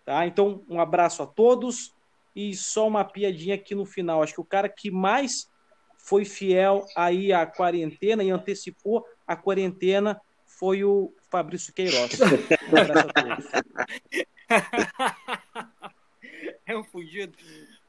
[0.05, 0.26] Tá?
[0.26, 1.95] Então, um abraço a todos
[2.35, 4.22] e só uma piadinha aqui no final.
[4.22, 5.51] Acho que o cara que mais
[5.97, 12.12] foi fiel aí à quarentena e antecipou a quarentena foi o Fabrício Queiroz.
[12.70, 13.47] Um abraço a todos.
[16.66, 17.37] é um fugido.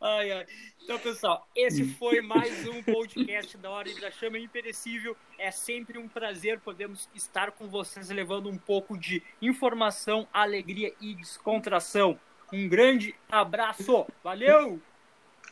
[0.02, 0.46] Ai, ai.
[0.82, 5.16] Então, pessoal, esse foi mais um podcast da Hora da Chama Imperecível.
[5.38, 11.14] É sempre um prazer podermos estar com vocês, levando um pouco de informação, alegria e
[11.14, 12.18] descontração.
[12.54, 14.08] Um grande abraço.
[14.24, 14.82] Valeu!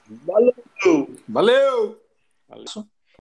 [0.09, 0.55] Valeu!
[1.27, 2.01] Valeu!
[2.47, 2.87] Valeu!